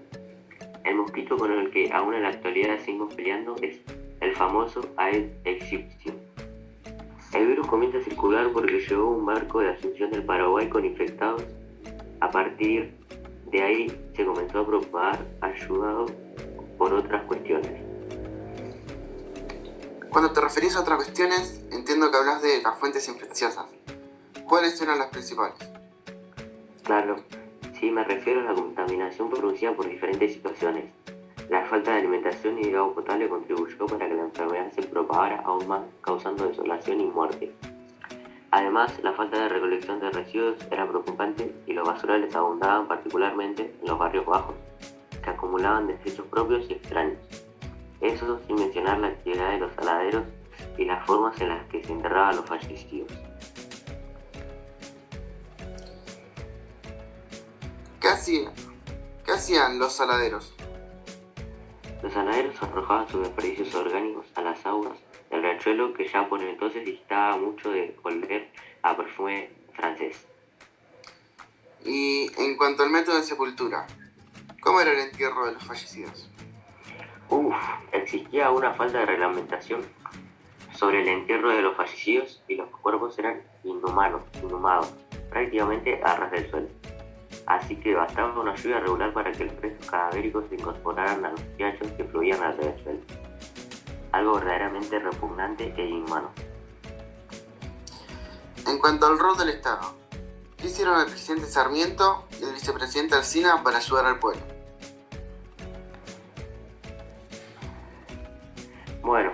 El 0.84 0.96
mosquito 0.96 1.36
con 1.36 1.50
el 1.52 1.70
que 1.70 1.90
aún 1.92 2.14
en 2.14 2.22
la 2.22 2.28
actualidad 2.28 2.78
seguimos 2.80 3.14
peleando 3.14 3.56
es 3.62 3.78
el 4.28 4.36
famoso 4.36 4.80
Aedes 4.96 5.32
aegypti. 5.44 6.12
El 7.32 7.46
virus 7.46 7.66
comienza 7.66 7.98
a 7.98 8.02
circular 8.02 8.50
porque 8.52 8.80
llegó 8.80 9.10
un 9.10 9.24
barco 9.24 9.60
de 9.60 9.70
Asunción 9.70 10.10
del 10.10 10.24
Paraguay 10.24 10.68
con 10.68 10.84
infectados. 10.84 11.42
A 12.20 12.30
partir 12.30 12.94
de 13.50 13.62
ahí 13.62 14.10
se 14.14 14.24
comenzó 14.24 14.60
a 14.60 14.66
propagar 14.66 15.26
ayudado 15.40 16.06
por 16.76 16.92
otras 16.92 17.24
cuestiones. 17.24 17.72
Cuando 20.10 20.32
te 20.32 20.40
referís 20.40 20.74
a 20.76 20.80
otras 20.80 20.96
cuestiones, 20.96 21.64
entiendo 21.70 22.10
que 22.10 22.16
hablas 22.16 22.42
de 22.42 22.62
las 22.62 22.78
fuentes 22.78 23.08
infecciosas. 23.08 23.66
¿Cuáles 24.46 24.80
eran 24.80 24.98
las 24.98 25.08
principales? 25.08 25.58
Claro, 26.82 27.16
sí 27.78 27.90
me 27.90 28.04
refiero 28.04 28.40
a 28.40 28.44
la 28.44 28.54
contaminación 28.54 29.28
producida 29.28 29.74
por 29.74 29.88
diferentes 29.88 30.32
situaciones. 30.32 30.97
La 31.50 31.64
falta 31.64 31.92
de 31.92 31.98
alimentación 32.00 32.58
y 32.58 32.70
de 32.70 32.76
agua 32.76 32.94
potable 32.94 33.26
contribuyó 33.26 33.86
para 33.86 34.06
que 34.06 34.14
la 34.14 34.24
enfermedad 34.24 34.70
se 34.72 34.82
propagara 34.82 35.40
aún 35.46 35.66
más, 35.66 35.80
causando 36.02 36.46
desolación 36.46 37.00
y 37.00 37.06
muerte. 37.06 37.54
Además, 38.50 38.92
la 39.02 39.12
falta 39.14 39.38
de 39.42 39.48
recolección 39.48 39.98
de 39.98 40.10
residuos 40.10 40.56
era 40.70 40.86
preocupante 40.86 41.54
y 41.66 41.72
los 41.72 41.88
basurales 41.88 42.34
abundaban 42.36 42.86
particularmente 42.86 43.74
en 43.80 43.88
los 43.88 43.98
barrios 43.98 44.26
bajos, 44.26 44.56
que 45.22 45.30
acumulaban 45.30 45.86
desechos 45.86 46.26
propios 46.26 46.68
y 46.68 46.74
extraños. 46.74 47.18
Eso 48.02 48.38
sin 48.46 48.56
mencionar 48.56 48.98
la 48.98 49.08
actividad 49.08 49.50
de 49.52 49.58
los 49.58 49.72
saladeros 49.72 50.24
y 50.76 50.84
las 50.84 51.04
formas 51.06 51.40
en 51.40 51.48
las 51.48 51.66
que 51.68 51.82
se 51.82 51.92
enterraban 51.92 52.36
los 52.36 52.44
fallecidos. 52.44 53.10
¿Qué 58.00 58.08
hacían? 58.08 58.52
¿Qué 59.24 59.32
hacían 59.32 59.78
los 59.78 59.94
saladeros? 59.94 60.57
Los 62.02 62.12
saladeros 62.12 62.62
arrojaban 62.62 63.08
sus 63.08 63.22
desperdicios 63.22 63.74
orgánicos 63.74 64.26
a 64.36 64.42
las 64.42 64.64
aguas 64.64 64.98
del 65.30 65.42
riachuelo 65.42 65.92
que 65.94 66.06
ya 66.06 66.28
por 66.28 66.42
entonces 66.42 66.84
distaba 66.84 67.36
mucho 67.36 67.70
de 67.70 67.96
oler 68.02 68.48
a 68.82 68.96
perfume 68.96 69.50
francés. 69.74 70.26
Y 71.84 72.30
en 72.38 72.56
cuanto 72.56 72.82
al 72.82 72.90
método 72.90 73.16
de 73.16 73.22
sepultura, 73.22 73.86
¿cómo 74.60 74.80
era 74.80 74.92
el 74.92 74.98
entierro 74.98 75.46
de 75.46 75.52
los 75.54 75.64
fallecidos? 75.64 76.30
Uf, 77.30 77.54
existía 77.92 78.50
una 78.50 78.74
falta 78.74 79.00
de 79.00 79.06
reglamentación 79.06 79.82
sobre 80.72 81.02
el 81.02 81.08
entierro 81.08 81.50
de 81.50 81.62
los 81.62 81.76
fallecidos 81.76 82.42
y 82.46 82.54
los 82.54 82.70
cuerpos 82.70 83.18
eran 83.18 83.42
inhumanos, 83.64 84.22
inhumados, 84.42 84.94
prácticamente 85.28 86.00
a 86.02 86.16
ras 86.16 86.30
del 86.30 86.50
suelo. 86.50 86.77
Así 87.48 87.76
que 87.76 87.94
bastaba 87.94 88.38
una 88.38 88.54
lluvia 88.56 88.78
regular 88.78 89.10
para 89.14 89.32
que 89.32 89.46
los 89.46 89.56
restos 89.62 89.90
cadavéricos 89.90 90.44
se 90.50 90.56
incorporaran 90.56 91.24
a 91.24 91.30
los 91.30 91.40
riachos 91.56 91.90
que 91.92 92.04
fluían 92.04 92.42
alrededor 92.42 92.84
del 92.84 93.00
Algo 94.12 94.34
verdaderamente 94.34 94.98
repugnante 94.98 95.72
e 95.74 95.86
inhumano. 95.86 96.30
En 98.66 98.78
cuanto 98.78 99.06
al 99.06 99.18
rol 99.18 99.38
del 99.38 99.48
Estado, 99.48 99.94
¿qué 100.58 100.66
hicieron 100.66 101.00
el 101.00 101.06
presidente 101.06 101.46
Sarmiento 101.46 102.26
y 102.38 102.44
el 102.44 102.52
vicepresidente 102.52 103.14
Alsina 103.14 103.62
para 103.64 103.78
ayudar 103.78 104.04
al 104.04 104.18
pueblo? 104.18 104.42
Bueno, 109.00 109.32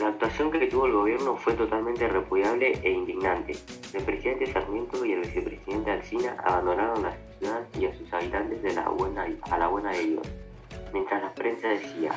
la 0.00 0.08
actuación 0.08 0.50
que 0.50 0.66
tuvo 0.66 0.86
el 0.86 0.92
gobierno 0.92 1.36
fue 1.36 1.52
totalmente 1.52 2.08
repudiable 2.08 2.80
e 2.82 2.90
indignante. 2.90 3.52
El 3.92 4.02
presidente 4.04 4.50
Sarmiento 4.50 5.04
y 5.04 5.12
el 5.12 5.20
vicepresidente 5.20 5.90
Alsina 5.90 6.36
abandonaron 6.42 7.02
la 7.02 7.14
ciudad 7.40 7.62
y 7.78 7.86
a 7.86 7.94
sus 7.96 8.12
habitantes 8.12 8.62
de 8.62 8.74
la 8.74 8.88
buena, 8.90 9.26
a 9.50 9.58
la 9.58 9.68
buena 9.68 9.90
de 9.92 10.04
Dios, 10.04 10.28
mientras 10.92 11.22
la 11.22 11.32
prensa 11.32 11.68
decía, 11.68 12.12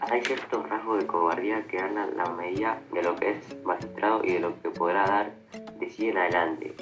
hay 0.00 0.22
ciertos 0.22 0.68
rasgos 0.68 1.00
de 1.00 1.06
cobardía 1.06 1.62
que 1.66 1.76
dan 1.76 1.94
la 2.16 2.24
medida 2.30 2.80
de 2.92 3.02
lo 3.02 3.14
que 3.16 3.32
es 3.32 3.64
magistrado 3.64 4.24
y 4.24 4.32
de 4.32 4.40
lo 4.40 4.60
que 4.62 4.70
podrá 4.70 5.06
dar 5.06 5.32
de 5.78 5.90
sí 5.90 6.08
en 6.08 6.18
adelante, 6.18 6.74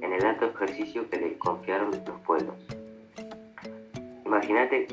en 0.00 0.12
el 0.12 0.24
alto 0.24 0.46
ejercicio 0.46 1.08
que 1.10 1.18
le 1.18 1.38
confiaron 1.38 1.90
los 1.90 2.20
pueblos. 2.20 2.54
Imagínate 4.24 4.88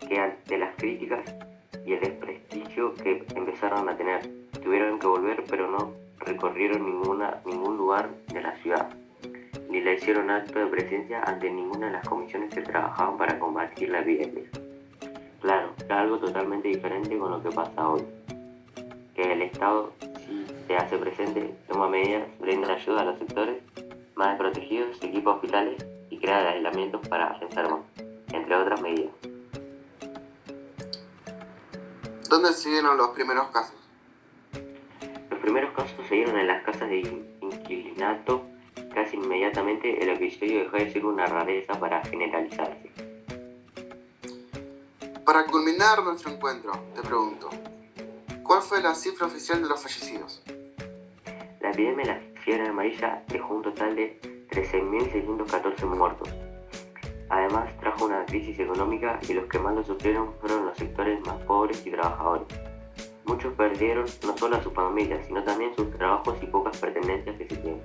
que 0.00 0.18
ante 0.18 0.58
las 0.58 0.74
críticas 0.76 1.20
y 1.86 1.92
el 1.92 2.00
desprestigio 2.00 2.94
que 2.94 3.24
empezaron 3.34 3.88
a 3.88 3.96
tener, 3.96 4.28
tuvieron 4.62 4.98
que 4.98 5.06
volver 5.06 5.44
pero 5.48 5.70
no 5.70 5.92
recorrieron 6.18 6.84
ninguna, 6.84 7.40
ningún 7.46 7.76
lugar 7.76 8.10
de 8.32 8.42
la 8.42 8.56
ciudad, 8.56 8.90
hicieron 9.98 10.30
acto 10.30 10.58
de 10.58 10.66
presencia 10.66 11.22
ante 11.22 11.50
ninguna 11.50 11.86
de 11.86 11.92
las 11.92 12.08
comisiones 12.08 12.52
que 12.54 12.62
trabajaban 12.62 13.16
para 13.18 13.38
combatir 13.38 13.90
la 13.90 14.00
epidemia. 14.00 14.44
Claro, 15.40 15.72
era 15.84 16.00
algo 16.00 16.18
totalmente 16.18 16.68
diferente 16.68 17.16
con 17.18 17.30
lo 17.30 17.42
que 17.42 17.50
pasa 17.50 17.88
hoy. 17.88 18.04
Que 19.14 19.32
el 19.32 19.42
Estado, 19.42 19.92
si 20.26 20.46
se 20.66 20.76
hace 20.76 20.98
presente, 20.98 21.54
toma 21.68 21.88
medidas, 21.88 22.26
brinda 22.38 22.72
ayuda 22.72 23.02
a 23.02 23.04
los 23.04 23.18
sectores 23.18 23.62
más 24.14 24.30
desprotegidos, 24.30 25.02
equipos 25.02 25.36
hospitales 25.36 25.84
y 26.10 26.18
crea 26.18 26.50
aislamientos 26.50 27.06
para 27.08 27.38
enfermos, 27.40 27.80
entre 28.32 28.54
otras 28.54 28.80
medidas. 28.80 29.12
¿Dónde 32.28 32.52
se 32.52 32.68
dieron 32.68 32.96
los 32.96 33.08
primeros 33.10 33.48
casos? 33.48 33.76
Los 35.30 35.40
primeros 35.40 35.72
casos 35.72 36.06
se 36.08 36.14
dieron 36.14 36.36
en 36.38 36.46
las 36.46 36.62
casas 36.62 36.88
de 36.88 37.00
inquilinato. 37.40 38.44
Casi 38.98 39.14
inmediatamente 39.14 40.02
el 40.02 40.08
episodio 40.08 40.64
dejó 40.64 40.76
de 40.76 40.90
ser 40.90 41.06
una 41.06 41.24
rareza 41.24 41.78
para 41.78 42.04
generalizarse. 42.04 42.90
Para 45.24 45.44
culminar 45.44 46.02
nuestro 46.02 46.32
encuentro, 46.32 46.72
te 46.96 47.02
pregunto, 47.02 47.48
¿cuál 48.42 48.60
fue 48.60 48.82
la 48.82 48.96
cifra 48.96 49.28
oficial 49.28 49.62
de 49.62 49.68
los 49.68 49.80
fallecidos? 49.80 50.42
La 51.60 51.70
epidemia 51.70 52.06
de 52.06 52.12
la 52.12 52.40
fiebre 52.40 52.66
amarilla 52.66 53.22
dejó 53.28 53.54
un 53.54 53.62
total 53.62 53.94
de 53.94 54.18
13.614 54.50 55.84
muertos. 55.86 56.28
Además, 57.28 57.70
trajo 57.78 58.06
una 58.06 58.26
crisis 58.26 58.58
económica 58.58 59.20
y 59.28 59.32
los 59.32 59.44
que 59.44 59.60
más 59.60 59.76
lo 59.76 59.84
sufrieron 59.84 60.34
fueron 60.40 60.66
los 60.66 60.76
sectores 60.76 61.24
más 61.24 61.40
pobres 61.44 61.86
y 61.86 61.92
trabajadores. 61.92 62.48
Muchos 63.26 63.54
perdieron 63.54 64.06
no 64.26 64.36
solo 64.36 64.56
a 64.56 64.62
sus 64.64 64.72
familias, 64.72 65.24
sino 65.24 65.44
también 65.44 65.72
sus 65.76 65.88
trabajos 65.92 66.36
y 66.42 66.46
pocas 66.46 66.76
pertenencias 66.78 67.36
que 67.36 67.48
se 67.48 67.56
tienen, 67.58 67.82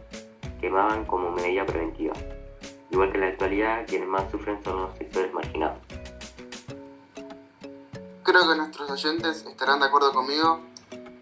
quemaban 0.64 1.04
como 1.04 1.30
medida 1.30 1.66
preventiva. 1.66 2.14
Igual 2.90 3.12
que 3.12 3.18
en 3.18 3.22
la 3.22 3.28
actualidad, 3.28 3.86
quienes 3.86 4.08
más 4.08 4.32
sufren 4.32 4.64
son 4.64 4.84
los 4.84 4.98
sectores 4.98 5.34
marginados. 5.34 5.78
Creo 8.24 8.48
que 8.48 8.56
nuestros 8.56 8.90
oyentes 8.90 9.46
estarán 9.46 9.82
de 9.82 9.88
acuerdo 9.88 10.14
conmigo 10.14 10.62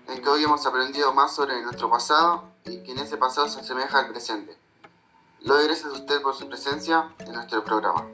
en 0.08 0.21
que 0.21 0.30
hoy 0.30 0.43
hemos 0.43 0.63
aprendido 0.67 1.12
más 1.15 1.34
sobre 1.34 1.60
nuestro 1.63 1.89
pasado 1.89 2.43
y 2.65 2.84
que 2.84 2.91
en 2.91 2.99
ese 2.99 3.17
pasado 3.17 3.49
se 3.49 3.62
asemeja 3.62 3.97
al 3.97 4.10
presente. 4.10 4.56
Lo 5.39 5.56
gracias 5.56 5.86
a 5.86 5.93
usted 5.93 6.21
por 6.21 6.36
su 6.36 6.47
presencia 6.47 7.10
en 7.25 7.34
nuestro 7.34 7.63
programa. 7.63 8.08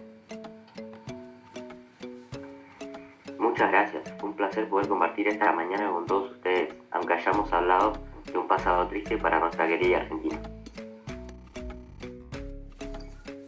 Muchas 3.37 3.69
gracias, 3.69 4.13
fue 4.17 4.29
un 4.29 4.35
placer 4.37 4.69
poder 4.69 4.87
compartir 4.87 5.27
esta 5.27 5.51
mañana 5.51 5.91
con 5.91 6.05
todos 6.05 6.31
ustedes, 6.31 6.73
aunque 6.91 7.15
hayamos 7.15 7.51
hablado 7.51 7.93
de 8.31 8.37
un 8.37 8.47
pasado 8.47 8.87
triste 8.87 9.17
para 9.17 9.39
nuestra 9.39 9.67
querida 9.67 9.97
Argentina. 9.97 10.39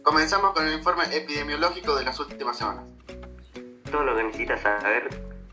Comenzamos 0.02 0.54
con 0.54 0.66
el 0.66 0.74
informe 0.74 1.04
epidemiológico 1.14 1.94
de 1.94 2.04
las 2.04 2.18
últimas 2.18 2.56
semanas. 2.56 2.84
Todo 3.90 4.02
lo 4.04 4.16
que 4.16 4.24
necesitas 4.24 4.62
saber 4.62 5.10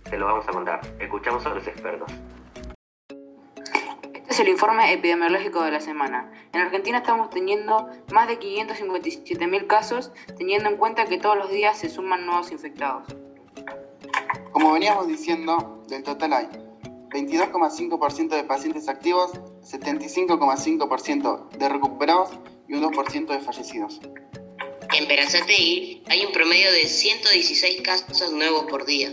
te 0.10 0.18
lo 0.18 0.26
vamos 0.26 0.48
a 0.48 0.52
contar. 0.52 0.80
Escuchamos 1.00 1.46
a 1.46 1.50
los 1.50 1.68
expertos. 1.68 2.10
Este 4.14 4.30
es 4.30 4.40
el 4.40 4.48
informe 4.48 4.94
epidemiológico 4.94 5.62
de 5.64 5.72
la 5.72 5.82
semana. 5.82 6.32
En 6.54 6.62
Argentina 6.62 7.00
estamos 7.00 7.30
teniendo 7.30 7.90
más 8.14 8.30
de 8.30 8.40
557.000 8.40 9.68
casos, 9.68 10.12
teniendo 10.38 10.70
en 10.70 10.78
cuenta 10.78 11.06
que 11.06 11.18
todos 11.18 11.38
los 11.38 11.50
días 11.50 11.78
se 11.78 11.90
suman 11.90 12.26
nuevos 12.26 12.52
infectados. 12.52 13.04
Como 14.54 14.72
veníamos 14.72 15.08
diciendo, 15.08 15.84
del 15.90 16.04
total 16.04 16.34
hay 16.34 16.48
22,5% 17.10 18.30
de 18.30 18.44
pacientes 18.46 18.88
activos, 18.88 19.34
75,5% 19.62 21.50
de 21.50 21.70
recuperados 21.70 22.30
y 22.68 22.74
un 22.74 22.84
2% 22.84 23.28
de 23.28 23.40
fallecidos. 23.40 24.00
En 24.98 25.08
Berazategui 25.08 26.04
hay 26.10 26.26
un 26.26 26.32
promedio 26.32 26.72
de 26.72 26.86
116 26.86 27.82
casos 27.82 28.32
nuevos 28.32 28.66
por 28.66 28.86
día. 28.86 29.12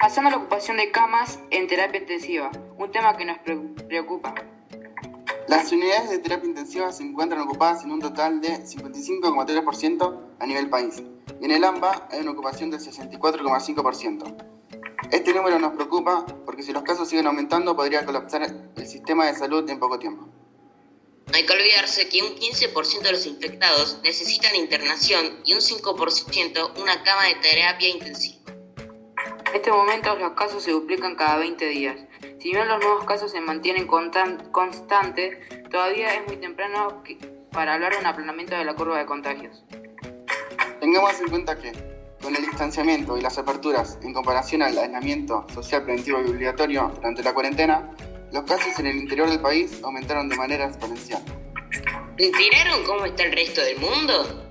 Pasando 0.00 0.28
a 0.28 0.32
la 0.32 0.36
ocupación 0.38 0.76
de 0.76 0.90
camas 0.90 1.38
en 1.50 1.66
terapia 1.66 2.00
intensiva, 2.00 2.50
un 2.78 2.90
tema 2.92 3.16
que 3.16 3.24
nos 3.24 3.38
preocupa. 3.88 4.34
Las 5.48 5.70
unidades 5.72 6.10
de 6.10 6.18
terapia 6.18 6.48
intensiva 6.48 6.92
se 6.92 7.04
encuentran 7.04 7.40
ocupadas 7.40 7.84
en 7.84 7.92
un 7.92 8.00
total 8.00 8.40
de 8.40 8.48
55,3% 8.64 10.20
a 10.38 10.46
nivel 10.46 10.68
país, 10.68 11.02
y 11.40 11.44
en 11.44 11.50
el 11.52 11.64
AMBA 11.64 12.08
hay 12.10 12.20
una 12.20 12.32
ocupación 12.32 12.70
del 12.70 12.80
64,5%. 12.80 14.36
Este 15.10 15.32
número 15.32 15.58
nos 15.58 15.72
preocupa 15.72 16.26
porque 16.44 16.64
si 16.64 16.72
los 16.72 16.82
casos 16.82 17.08
siguen 17.08 17.28
aumentando 17.28 17.76
podría 17.76 18.04
colapsar 18.04 18.42
el 18.76 18.86
sistema 18.86 19.26
de 19.26 19.34
salud 19.34 19.68
en 19.70 19.78
poco 19.78 19.98
tiempo. 19.98 20.28
No 21.26 21.34
hay 21.34 21.44
que 21.44 21.52
olvidarse 21.52 22.08
que 22.08 22.22
un 22.22 22.36
15% 22.36 23.02
de 23.02 23.12
los 23.12 23.26
infectados 23.26 23.98
necesitan 24.04 24.54
internación 24.54 25.40
y 25.44 25.54
un 25.54 25.60
5% 25.60 26.80
una 26.80 27.02
cama 27.02 27.24
de 27.24 27.34
terapia 27.36 27.88
intensiva. 27.88 28.36
En 29.48 29.54
este 29.54 29.72
momento 29.72 30.14
los 30.16 30.32
casos 30.32 30.62
se 30.62 30.70
duplican 30.70 31.16
cada 31.16 31.38
20 31.38 31.66
días. 31.66 31.96
Si 32.40 32.50
bien 32.50 32.68
los 32.68 32.78
nuevos 32.78 33.04
casos 33.04 33.32
se 33.32 33.40
mantienen 33.40 33.86
constantes, 33.86 35.36
todavía 35.70 36.14
es 36.14 36.26
muy 36.26 36.36
temprano 36.36 37.02
para 37.50 37.74
hablar 37.74 37.92
de 37.92 37.98
un 37.98 38.06
aplanamiento 38.06 38.54
de 38.54 38.64
la 38.64 38.74
curva 38.74 38.98
de 38.98 39.06
contagios. 39.06 39.64
Tengamos 40.80 41.20
en 41.20 41.28
cuenta 41.28 41.58
que, 41.58 41.72
con 42.22 42.36
el 42.36 42.42
distanciamiento 42.42 43.16
y 43.16 43.22
las 43.22 43.38
aperturas 43.38 43.98
en 44.02 44.12
comparación 44.12 44.62
al 44.62 44.78
aislamiento 44.78 45.44
social 45.52 45.82
preventivo 45.82 46.20
y 46.20 46.30
obligatorio 46.30 46.92
durante 46.94 47.22
la 47.22 47.34
cuarentena, 47.34 47.90
los 48.32 48.44
casos 48.44 48.78
en 48.78 48.86
el 48.86 48.96
interior 48.96 49.28
del 49.28 49.40
país 49.40 49.80
aumentaron 49.82 50.28
de 50.28 50.36
manera 50.36 50.66
exponencial. 50.66 51.22
¿Enteraron 52.18 52.84
cómo 52.84 53.04
está 53.04 53.24
el 53.24 53.32
resto 53.32 53.60
del 53.60 53.78
mundo? 53.78 54.46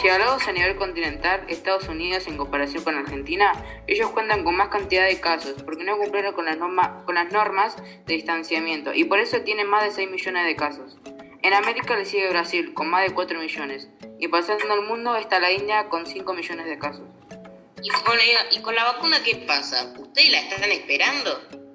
Si 0.00 0.08
hablamos 0.08 0.46
a 0.46 0.52
nivel 0.52 0.76
continental, 0.76 1.44
Estados 1.48 1.88
Unidos 1.88 2.26
en 2.26 2.36
comparación 2.36 2.84
con 2.84 2.96
Argentina, 2.96 3.52
ellos 3.86 4.10
cuentan 4.10 4.44
con 4.44 4.54
más 4.54 4.68
cantidad 4.68 5.06
de 5.06 5.18
casos 5.20 5.62
porque 5.62 5.84
no 5.84 5.96
cumplieron 5.96 6.34
con 6.34 6.44
las, 6.44 6.58
norma, 6.58 7.02
con 7.06 7.14
las 7.14 7.32
normas 7.32 7.76
de 8.06 8.14
distanciamiento 8.14 8.92
y 8.92 9.04
por 9.04 9.18
eso 9.18 9.40
tienen 9.40 9.68
más 9.68 9.84
de 9.84 9.90
6 9.90 10.10
millones 10.10 10.46
de 10.46 10.54
casos. 10.54 10.98
En 11.42 11.54
América 11.54 11.96
le 11.96 12.04
sigue 12.04 12.28
Brasil 12.28 12.74
con 12.74 12.88
más 12.88 13.08
de 13.08 13.14
4 13.14 13.40
millones 13.40 13.88
y 14.18 14.28
pasando 14.28 14.72
al 14.72 14.82
mundo 14.82 15.16
está 15.16 15.40
la 15.40 15.50
India 15.50 15.88
con 15.88 16.06
5 16.06 16.34
millones 16.34 16.66
de 16.66 16.78
casos. 16.78 17.04
¿Y 17.82 17.88
con, 17.88 18.16
la, 18.16 18.22
¿Y 18.56 18.62
con 18.62 18.74
la 18.74 18.84
vacuna 18.84 19.22
qué 19.24 19.44
pasa? 19.46 19.94
¿Ustedes 19.98 20.30
la 20.30 20.40
están 20.40 20.70
esperando? 20.70 21.65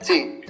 Sí, 0.00 0.40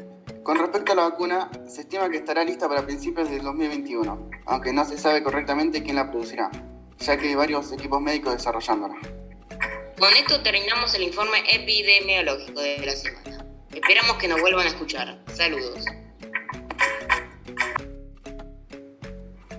con 0.42 0.58
respecto 0.58 0.92
a 0.92 0.94
la 0.94 1.08
vacuna, 1.08 1.50
se 1.66 1.80
estima 1.80 2.08
que 2.08 2.18
estará 2.18 2.44
lista 2.44 2.68
para 2.68 2.84
principios 2.84 3.28
del 3.30 3.42
2021, 3.42 4.30
aunque 4.46 4.72
no 4.72 4.84
se 4.84 4.96
sabe 4.96 5.22
correctamente 5.22 5.82
quién 5.82 5.96
la 5.96 6.10
producirá, 6.10 6.50
ya 6.98 7.16
que 7.16 7.28
hay 7.28 7.34
varios 7.34 7.72
equipos 7.72 8.00
médicos 8.00 8.34
desarrollándola. 8.34 8.96
Con 9.98 10.12
esto 10.12 10.42
terminamos 10.42 10.94
el 10.94 11.02
informe 11.02 11.38
epidemiológico 11.50 12.60
de 12.60 12.78
la 12.84 12.92
semana. 12.92 13.44
Esperamos 13.74 14.16
que 14.18 14.28
nos 14.28 14.40
vuelvan 14.40 14.66
a 14.66 14.68
escuchar. 14.68 15.18
Saludos. 15.34 15.84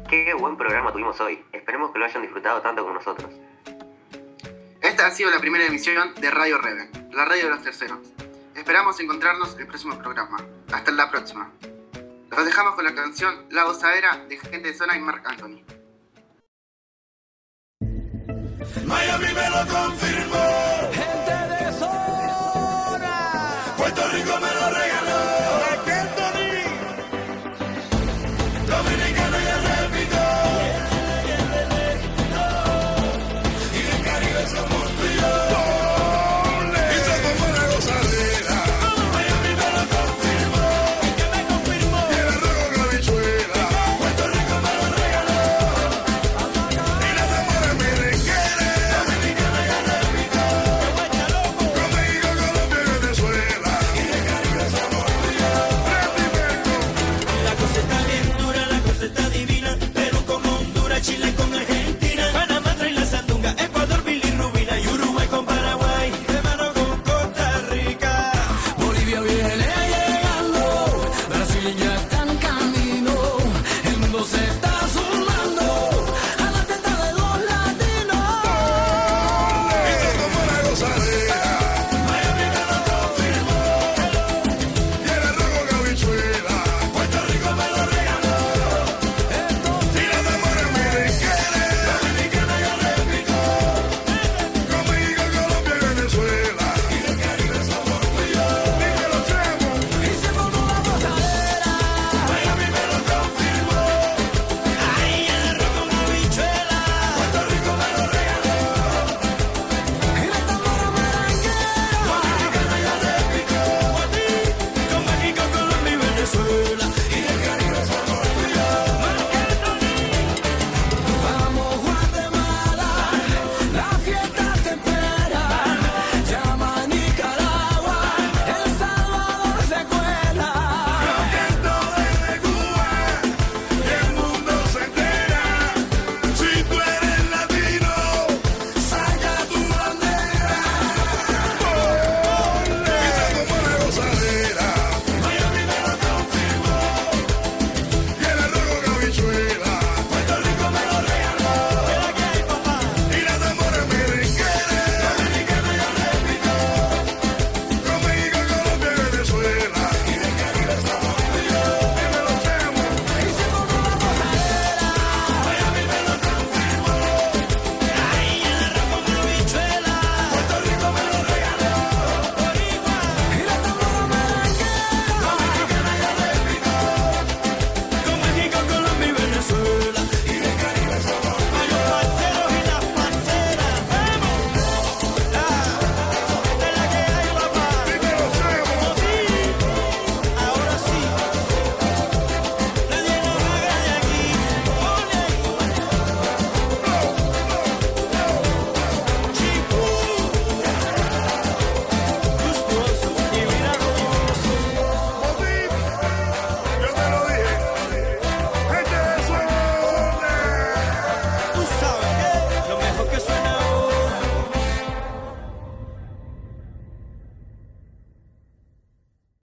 Qué 0.09 0.33
buen 0.35 0.55
programa 0.55 0.93
tuvimos 0.93 1.19
hoy. 1.19 1.43
Esperemos 1.51 1.91
que 1.91 1.99
lo 1.99 2.05
hayan 2.05 2.21
disfrutado 2.21 2.61
tanto 2.61 2.83
como 2.83 2.93
nosotros. 2.93 3.29
Esta 4.81 5.07
ha 5.07 5.11
sido 5.11 5.29
la 5.31 5.39
primera 5.39 5.65
emisión 5.65 6.15
de 6.15 6.31
Radio 6.31 6.59
Reven, 6.59 6.89
la 7.11 7.25
radio 7.25 7.45
de 7.45 7.49
los 7.49 7.63
terceros. 7.63 7.99
Esperamos 8.67 8.99
encontrarnos 8.99 9.53
en 9.53 9.61
el 9.61 9.67
próximo 9.67 9.97
programa. 9.97 10.45
Hasta 10.73 10.91
la 10.91 11.09
próxima. 11.09 11.49
Los 12.29 12.45
dejamos 12.45 12.75
con 12.75 12.83
la 12.83 12.93
canción 12.93 13.45
La 13.49 13.63
Gozadera 13.63 14.25
de 14.27 14.37
Gente 14.37 14.59
de 14.59 14.73
Zona 14.73 14.97
y 14.97 14.99
Marc 14.99 15.25
Anthony. 15.25 15.63
Miami 18.85 19.27
me 19.33 19.49
lo 19.51 19.67
confirmó. 19.73 20.91
Gente 20.91 21.63
de 21.63 21.71
zona. 21.79 23.15
Puerto 23.77 24.01
Rico 24.11 24.37
me. 24.41 24.46